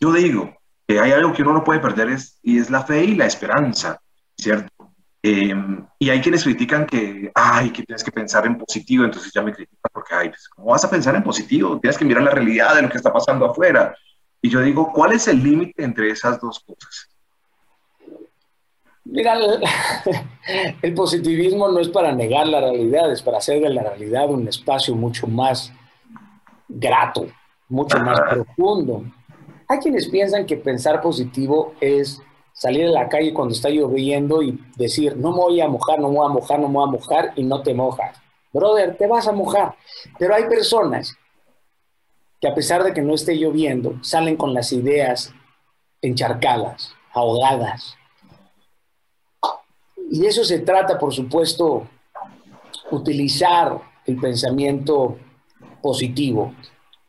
Yo 0.00 0.12
digo 0.12 0.54
que 0.86 1.00
hay 1.00 1.12
algo 1.12 1.32
que 1.32 1.42
uno 1.42 1.54
no 1.54 1.64
puede 1.64 1.80
perder 1.80 2.10
es, 2.10 2.38
y 2.42 2.58
es 2.58 2.70
la 2.70 2.82
fe 2.84 3.04
y 3.04 3.14
la 3.14 3.26
esperanza, 3.26 4.00
¿cierto? 4.36 4.92
Em, 5.22 5.84
y 5.98 6.10
hay 6.10 6.20
quienes 6.20 6.44
critican 6.44 6.86
que, 6.86 7.30
ay, 7.34 7.70
que 7.70 7.82
tienes 7.82 8.04
que 8.04 8.12
pensar 8.12 8.46
en 8.46 8.56
positivo, 8.56 9.04
entonces 9.04 9.32
ya 9.32 9.42
me 9.42 9.52
critican 9.52 9.90
porque, 9.92 10.14
ay, 10.14 10.28
pues, 10.28 10.48
¿cómo 10.48 10.70
vas 10.70 10.84
a 10.84 10.90
pensar 10.90 11.14
en 11.16 11.22
positivo? 11.22 11.78
Tienes 11.80 11.98
que 11.98 12.04
mirar 12.04 12.22
la 12.22 12.30
realidad 12.30 12.74
de 12.74 12.82
lo 12.82 12.88
que 12.88 12.98
está 12.98 13.12
pasando 13.12 13.46
afuera. 13.46 13.94
Y 14.40 14.48
yo 14.48 14.60
digo, 14.60 14.92
¿cuál 14.92 15.12
es 15.12 15.26
el 15.26 15.42
límite 15.42 15.82
entre 15.82 16.10
esas 16.10 16.40
dos 16.40 16.60
cosas? 16.60 17.08
Mira, 19.10 19.38
el, 20.82 20.94
positivismo 20.94 21.68
no 21.68 21.80
es 21.80 21.88
para 21.88 22.12
negar 22.12 22.46
la 22.46 22.60
realidad, 22.60 23.10
es 23.10 23.22
para 23.22 23.38
hacer 23.38 23.62
de 23.62 23.70
la 23.70 23.82
realidad 23.82 24.28
un 24.28 24.46
espacio 24.46 24.94
mucho 24.94 25.26
más 25.26 25.72
grato, 26.68 27.26
mucho 27.68 27.98
más 28.00 28.20
profundo. 28.20 29.04
Hay 29.66 29.78
quienes 29.78 30.08
piensan 30.08 30.44
que 30.44 30.58
pensar 30.58 31.00
positivo 31.00 31.72
es 31.80 32.20
salir 32.52 32.86
a 32.86 32.90
la 32.90 33.08
calle 33.08 33.32
cuando 33.32 33.54
está 33.54 33.70
lloviendo 33.70 34.42
y 34.42 34.60
decir, 34.76 35.16
no 35.16 35.30
me 35.30 35.38
voy 35.38 35.60
a 35.62 35.68
mojar, 35.68 35.98
no 36.00 36.10
me 36.10 36.16
voy 36.16 36.26
a 36.26 36.34
mojar, 36.34 36.60
no 36.60 36.68
me 36.68 36.74
voy 36.74 36.88
a 36.88 36.92
mojar 36.92 37.32
y 37.34 37.44
no 37.44 37.62
te 37.62 37.72
mojas. 37.72 38.20
Brother, 38.52 38.94
te 38.98 39.06
vas 39.06 39.26
a 39.26 39.32
mojar. 39.32 39.74
Pero 40.18 40.34
hay 40.34 40.44
personas 40.44 41.16
que 42.42 42.48
a 42.48 42.54
pesar 42.54 42.84
de 42.84 42.92
que 42.92 43.00
no 43.00 43.14
esté 43.14 43.36
lloviendo, 43.36 43.94
salen 44.02 44.36
con 44.36 44.52
las 44.52 44.72
ideas 44.72 45.32
encharcadas, 46.02 46.94
ahogadas. 47.14 47.97
Y 50.10 50.20
de 50.20 50.28
eso 50.28 50.44
se 50.44 50.60
trata, 50.60 50.98
por 50.98 51.12
supuesto, 51.12 51.86
utilizar 52.90 53.78
el 54.06 54.16
pensamiento 54.16 55.18
positivo. 55.82 56.54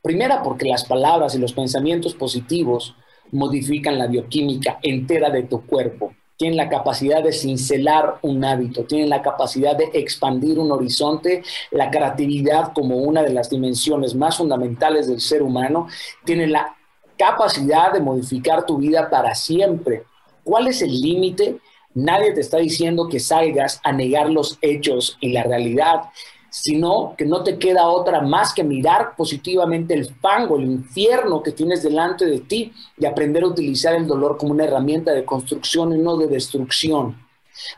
Primera, 0.02 0.44
porque 0.44 0.68
las 0.68 0.86
palabras 0.86 1.36
y 1.36 1.40
los 1.40 1.54
pensamientos 1.54 2.14
positivos 2.14 2.96
modifican 3.32 3.98
la 3.98 4.08
bioquímica 4.08 4.80
entera 4.82 5.30
de 5.30 5.44
tu 5.44 5.66
cuerpo. 5.66 6.14
Tienen 6.38 6.58
la 6.58 6.70
capacidad 6.70 7.22
de 7.22 7.34
cincelar 7.34 8.18
un 8.22 8.44
hábito, 8.46 8.86
tienen 8.86 9.10
la 9.10 9.22
capacidad 9.22 9.76
de 9.76 9.90
expandir 9.94 10.58
un 10.58 10.72
horizonte, 10.72 11.44
la 11.72 11.92
creatividad 11.92 12.72
como 12.74 12.98
una 12.98 13.24
de 13.24 13.34
las 13.34 13.50
dimensiones 13.50 14.16
más 14.16 14.38
fundamentales 14.38 15.08
del 15.08 15.20
ser 15.20 15.42
humano, 15.42 15.88
tiene 16.24 16.48
la 16.48 16.76
capacidad 17.18 17.92
de 17.92 18.00
modificar 18.00 18.66
tu 18.66 18.78
vida 18.78 19.10
para 19.10 19.36
siempre. 19.36 20.04
¿Cuál 20.46 20.68
es 20.68 20.82
el 20.82 21.02
límite? 21.02 21.60
Nadie 22.04 22.34
te 22.34 22.42
está 22.42 22.58
diciendo 22.58 23.08
que 23.10 23.20
salgas 23.20 23.80
a 23.84 23.92
negar 23.92 24.30
los 24.30 24.58
hechos 24.62 25.18
y 25.20 25.32
la 25.32 25.44
realidad 25.44 26.04
sino 26.50 27.14
que 27.18 27.26
no 27.26 27.44
te 27.44 27.58
queda 27.60 27.88
otra 27.90 28.22
más 28.22 28.54
que 28.54 28.64
mirar 28.64 29.16
positivamente 29.16 29.94
el 29.94 30.14
fango, 30.16 30.58
el 30.58 30.66
infierno 30.66 31.44
que 31.44 31.52
tienes 31.52 31.84
delante 31.84 32.26
de 32.26 32.40
ti 32.40 32.74
y 32.98 33.06
aprender 33.06 33.44
a 33.44 33.48
utilizar 33.48 33.96
el 33.96 34.08
dolor 34.08 34.38
como 34.38 34.54
una 34.54 34.66
herramienta 34.66 35.12
de 35.14 35.26
construcción 35.26 35.94
y 35.94 36.00
no 36.00 36.18
de 36.18 36.28
destrucción. 36.28 37.16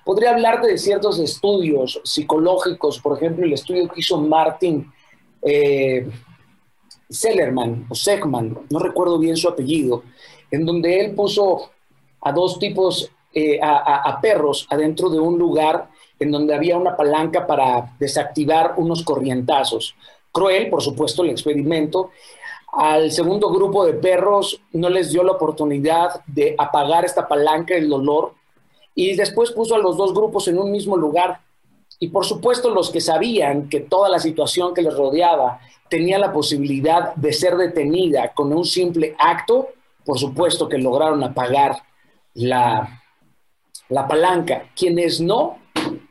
Podría 0.06 0.32
hablarte 0.32 0.68
de 0.68 0.78
ciertos 0.78 1.20
estudios 1.20 2.00
psicológicos, 2.04 3.00
por 3.00 3.18
ejemplo, 3.18 3.46
el 3.46 3.54
estudio 3.54 3.90
que 3.90 4.00
hizo 4.00 4.20
Martin 4.22 4.92
eh, 5.42 6.08
Sellerman 7.10 7.88
o 7.90 7.96
Segman, 7.96 8.58
no 8.70 8.80
recuerdo 8.80 9.20
bien 9.20 9.36
su 9.36 9.50
apellido, 9.50 10.04
en 10.50 10.66
donde 10.66 11.00
él 11.02 11.16
puso 11.16 11.72
a 12.22 12.32
dos 12.32 12.60
tipos, 12.60 13.12
eh, 13.34 13.60
a 13.62 14.20
perros 14.22 14.68
adentro 14.70 15.10
de 15.10 15.20
un 15.20 15.38
lugar 15.38 15.90
en 16.22 16.32
donde 16.32 16.54
había 16.54 16.78
una 16.78 16.96
palanca 16.96 17.48
para 17.48 17.96
desactivar 18.00 18.76
unos 18.78 19.04
corrientazos. 19.04 19.96
Cruel, 20.32 20.70
por 20.70 20.84
supuesto, 20.84 21.24
el 21.24 21.32
experimento. 21.32 22.12
Al 22.74 23.12
segundo 23.12 23.50
grupo 23.50 23.84
de 23.84 23.94
perros 23.94 24.62
no 24.72 24.88
les 24.88 25.12
dio 25.12 25.24
la 25.24 25.32
oportunidad 25.32 26.22
de 26.28 26.54
apagar 26.58 27.06
esta 27.06 27.28
palanca 27.28 27.74
del 27.74 27.90
dolor 27.90 28.36
y 28.94 29.16
después 29.16 29.52
puso 29.52 29.74
a 29.74 29.80
los 29.80 29.98
dos 29.98 30.14
grupos 30.14 30.48
en 30.48 30.60
un 30.60 30.72
mismo 30.72 30.96
lugar. 30.96 31.42
Y 32.00 32.10
por 32.10 32.24
supuesto 32.24 32.70
los 32.70 32.92
que 32.92 33.02
sabían 33.02 33.68
que 33.68 33.80
toda 33.80 34.08
la 34.08 34.20
situación 34.20 34.76
que 34.76 34.84
les 34.84 34.94
rodeaba 34.94 35.60
tenía 35.90 36.20
la 36.20 36.32
posibilidad 36.32 37.16
de 37.16 37.34
ser 37.34 37.58
detenida 37.58 38.32
con 38.34 38.54
un 38.54 38.64
simple 38.64 39.16
acto, 39.18 39.70
por 40.06 40.20
supuesto 40.20 40.70
que 40.70 40.78
lograron 40.78 41.24
apagar 41.24 41.78
la, 42.36 43.01
la 43.92 44.08
palanca. 44.08 44.64
Quienes 44.76 45.22
no, 45.22 45.60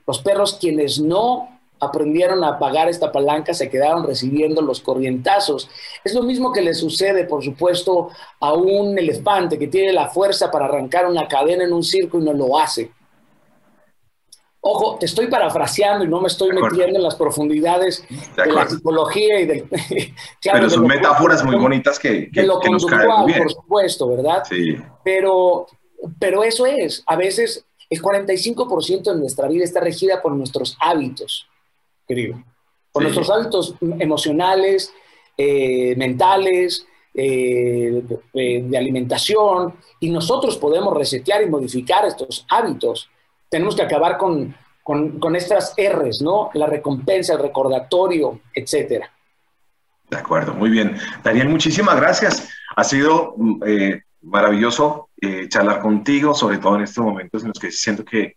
los 0.07 0.21
perros 0.21 0.59
quienes 0.61 1.01
no 1.01 1.49
aprendieron 1.81 2.45
a 2.45 2.49
apagar 2.49 2.89
esta 2.89 3.11
palanca 3.11 3.55
se 3.55 3.71
quedaron 3.71 4.05
recibiendo 4.05 4.61
los 4.61 4.81
corrientazos. 4.81 5.69
Es 6.05 6.15
lo 6.15 6.23
mismo 6.23 6.53
que 6.53 6.61
le 6.61 6.75
sucede, 6.75 7.25
por 7.25 7.43
supuesto, 7.43 8.11
a 8.39 8.53
un 8.53 8.99
elefante 8.99 9.59
que 9.59 9.67
tiene 9.67 9.93
la 9.93 10.09
fuerza 10.09 10.51
para 10.51 10.67
arrancar 10.67 11.07
una 11.07 11.27
cadena 11.27 11.65
en 11.65 11.73
un 11.73 11.83
circo 11.83 12.19
y 12.19 12.25
no 12.25 12.35
lo 12.35 12.59
hace. 12.59 12.93
Ojo, 14.63 14.99
te 14.99 15.07
estoy 15.07 15.29
parafraseando 15.29 16.05
y 16.05 16.09
no 16.09 16.21
me 16.21 16.29
estoy 16.29 16.51
metiendo 16.53 16.99
en 16.99 17.03
las 17.03 17.15
profundidades 17.15 18.05
de, 18.37 18.53
la 18.53 18.69
psicología 18.69 19.41
y 19.41 19.47
del... 19.47 19.67
Pero 20.43 20.69
son 20.69 20.87
metáforas 20.87 21.43
muy 21.43 21.57
bonitas 21.57 21.99
que, 21.99 22.31
que, 22.31 22.43
lo 22.43 22.61
que 22.61 22.69
nos 22.69 22.85
caen 22.85 23.25
bien. 23.25 23.39
por 23.39 23.53
supuesto, 23.53 24.07
¿verdad? 24.11 24.43
Sí. 24.47 24.77
Pero, 25.03 25.67
pero 26.19 26.45
eso 26.45 26.67
es, 26.67 27.03
a 27.07 27.17
veces 27.17 27.65
el 27.91 28.01
45% 28.01 29.03
de 29.03 29.19
nuestra 29.19 29.49
vida 29.49 29.65
está 29.65 29.81
regida 29.81 30.23
por 30.23 30.33
nuestros 30.33 30.77
hábitos. 30.81 31.49
querido. 32.07 32.43
Con 32.93 33.05
nuestros 33.05 33.31
hábitos 33.31 33.75
emocionales, 33.81 34.93
eh, 35.37 35.95
mentales, 35.97 36.87
eh, 37.15 38.03
de, 38.33 38.79
alimentación, 38.79 39.75
y 40.01 40.11
nosotros 40.11 40.57
podemos 40.57 40.97
resetear 40.97 41.43
y 41.43 41.47
modificar 41.47 42.05
estos 42.05 42.47
hábitos. 42.49 43.09
Tenemos 43.49 43.77
que 43.77 43.83
acabar 43.83 44.19
con, 44.19 44.55
con, 44.83 45.37
estas 45.37 45.75
R's, 45.77 46.21
¿no? 46.21 46.51
La 46.55 46.67
recompensa, 46.67 47.35
el 47.35 47.41
recordatorio, 47.41 48.41
etcétera. 48.55 49.13
De 50.09 50.17
acuerdo, 50.17 50.55
muy 50.55 50.71
bien. 50.71 50.97
Daniel, 51.23 51.49
muchísimas 51.49 51.97
gracias. 51.97 52.49
Ha 52.75 52.83
sido 52.83 53.37
eh, 53.67 54.03
maravilloso 54.23 55.09
eh, 55.21 55.49
charlar 55.49 55.81
contigo, 55.81 56.35
sobre 56.35 56.59
todo 56.59 56.77
en 56.77 56.83
estos 56.83 57.05
momentos 57.05 57.43
en 57.43 57.49
los 57.49 57.59
que 57.59 57.71
siento 57.71 58.05
que, 58.05 58.37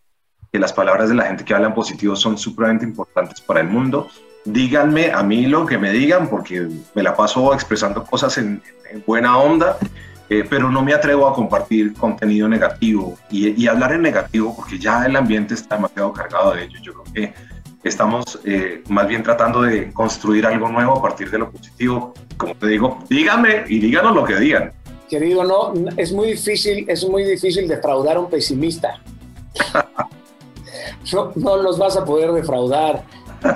que, 0.52 0.58
las 0.58 0.72
palabras 0.72 1.08
de 1.08 1.14
la 1.14 1.26
gente 1.26 1.44
que 1.44 1.54
hablan 1.54 1.74
positivo 1.74 2.16
son 2.16 2.38
supremamente 2.38 2.84
importantes 2.84 3.40
para 3.40 3.60
el 3.60 3.68
mundo. 3.68 4.08
Díganme 4.44 5.10
a 5.12 5.22
mí 5.22 5.46
lo 5.46 5.66
que 5.66 5.78
me 5.78 5.90
digan, 5.90 6.28
porque 6.28 6.68
me 6.94 7.02
la 7.02 7.16
paso 7.16 7.54
expresando 7.54 8.04
cosas 8.04 8.36
en, 8.38 8.62
buena 9.06 9.38
onda, 9.38 9.76
eh, 10.28 10.44
pero 10.48 10.70
no 10.70 10.82
me 10.82 10.94
atrevo 10.94 11.26
a 11.26 11.34
compartir 11.34 11.94
contenido 11.94 12.48
negativo 12.48 13.18
y, 13.30 13.66
hablar 13.66 13.92
en 13.92 14.02
negativo, 14.02 14.54
porque 14.54 14.78
ya 14.78 15.04
el 15.04 15.16
ambiente 15.16 15.54
está 15.54 15.76
demasiado 15.76 16.12
cargado 16.12 16.54
de 16.54 16.64
ello. 16.64 16.78
Yo 16.82 16.92
creo 16.92 17.12
que 17.12 17.34
estamos 17.82 18.40
eh, 18.44 18.82
más 18.88 19.06
bien 19.06 19.22
tratando 19.22 19.62
de 19.62 19.92
construir 19.92 20.46
algo 20.46 20.68
nuevo 20.68 20.98
a 20.98 21.02
partir 21.02 21.30
de 21.30 21.38
lo 21.38 21.50
positivo. 21.50 22.14
Como 22.36 22.54
te 22.54 22.68
digo, 22.68 22.98
díganme 23.08 23.64
y 23.68 23.78
díganos 23.78 24.14
lo 24.14 24.24
que 24.24 24.36
digan. 24.36 24.72
Querido, 25.14 25.44
no, 25.44 25.72
es 25.96 26.12
muy 26.12 26.32
difícil, 26.32 26.86
es 26.88 27.08
muy 27.08 27.22
difícil 27.22 27.68
defraudar 27.68 28.16
a 28.16 28.20
un 28.20 28.28
pesimista. 28.28 29.00
no, 31.12 31.30
no 31.36 31.56
los 31.58 31.78
vas 31.78 31.96
a 31.96 32.04
poder 32.04 32.32
defraudar. 32.32 33.04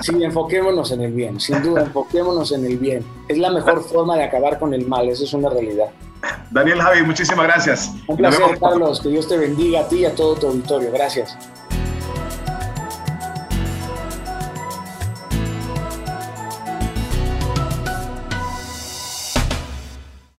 Sí, 0.01 0.23
enfoquémonos 0.23 0.93
en 0.93 1.01
el 1.01 1.13
bien, 1.13 1.41
sin 1.41 1.61
duda, 1.61 1.81
enfoquémonos 1.81 2.53
en 2.53 2.65
el 2.65 2.79
bien. 2.79 3.05
Es 3.27 3.39
la 3.39 3.51
mejor 3.51 3.83
forma 3.83 4.15
de 4.17 4.23
acabar 4.23 4.61
con 4.61 4.73
el 4.73 4.87
mal, 4.87 5.09
eso 5.09 5.25
es 5.25 5.33
una 5.33 5.51
realidad. 5.51 5.89
Daniel 6.53 6.81
Javi, 6.81 7.03
muchísimas 7.03 7.45
gracias. 7.45 7.93
Un 8.07 8.17
placer, 8.19 8.57
Carlos, 8.61 9.01
que 9.01 9.09
Dios 9.09 9.27
te 9.27 9.37
bendiga 9.37 9.81
a 9.81 9.89
ti 9.89 9.97
y 9.97 10.05
a 10.05 10.15
todo 10.15 10.37
tu 10.37 10.47
auditorio. 10.47 10.93
Gracias. 10.93 11.37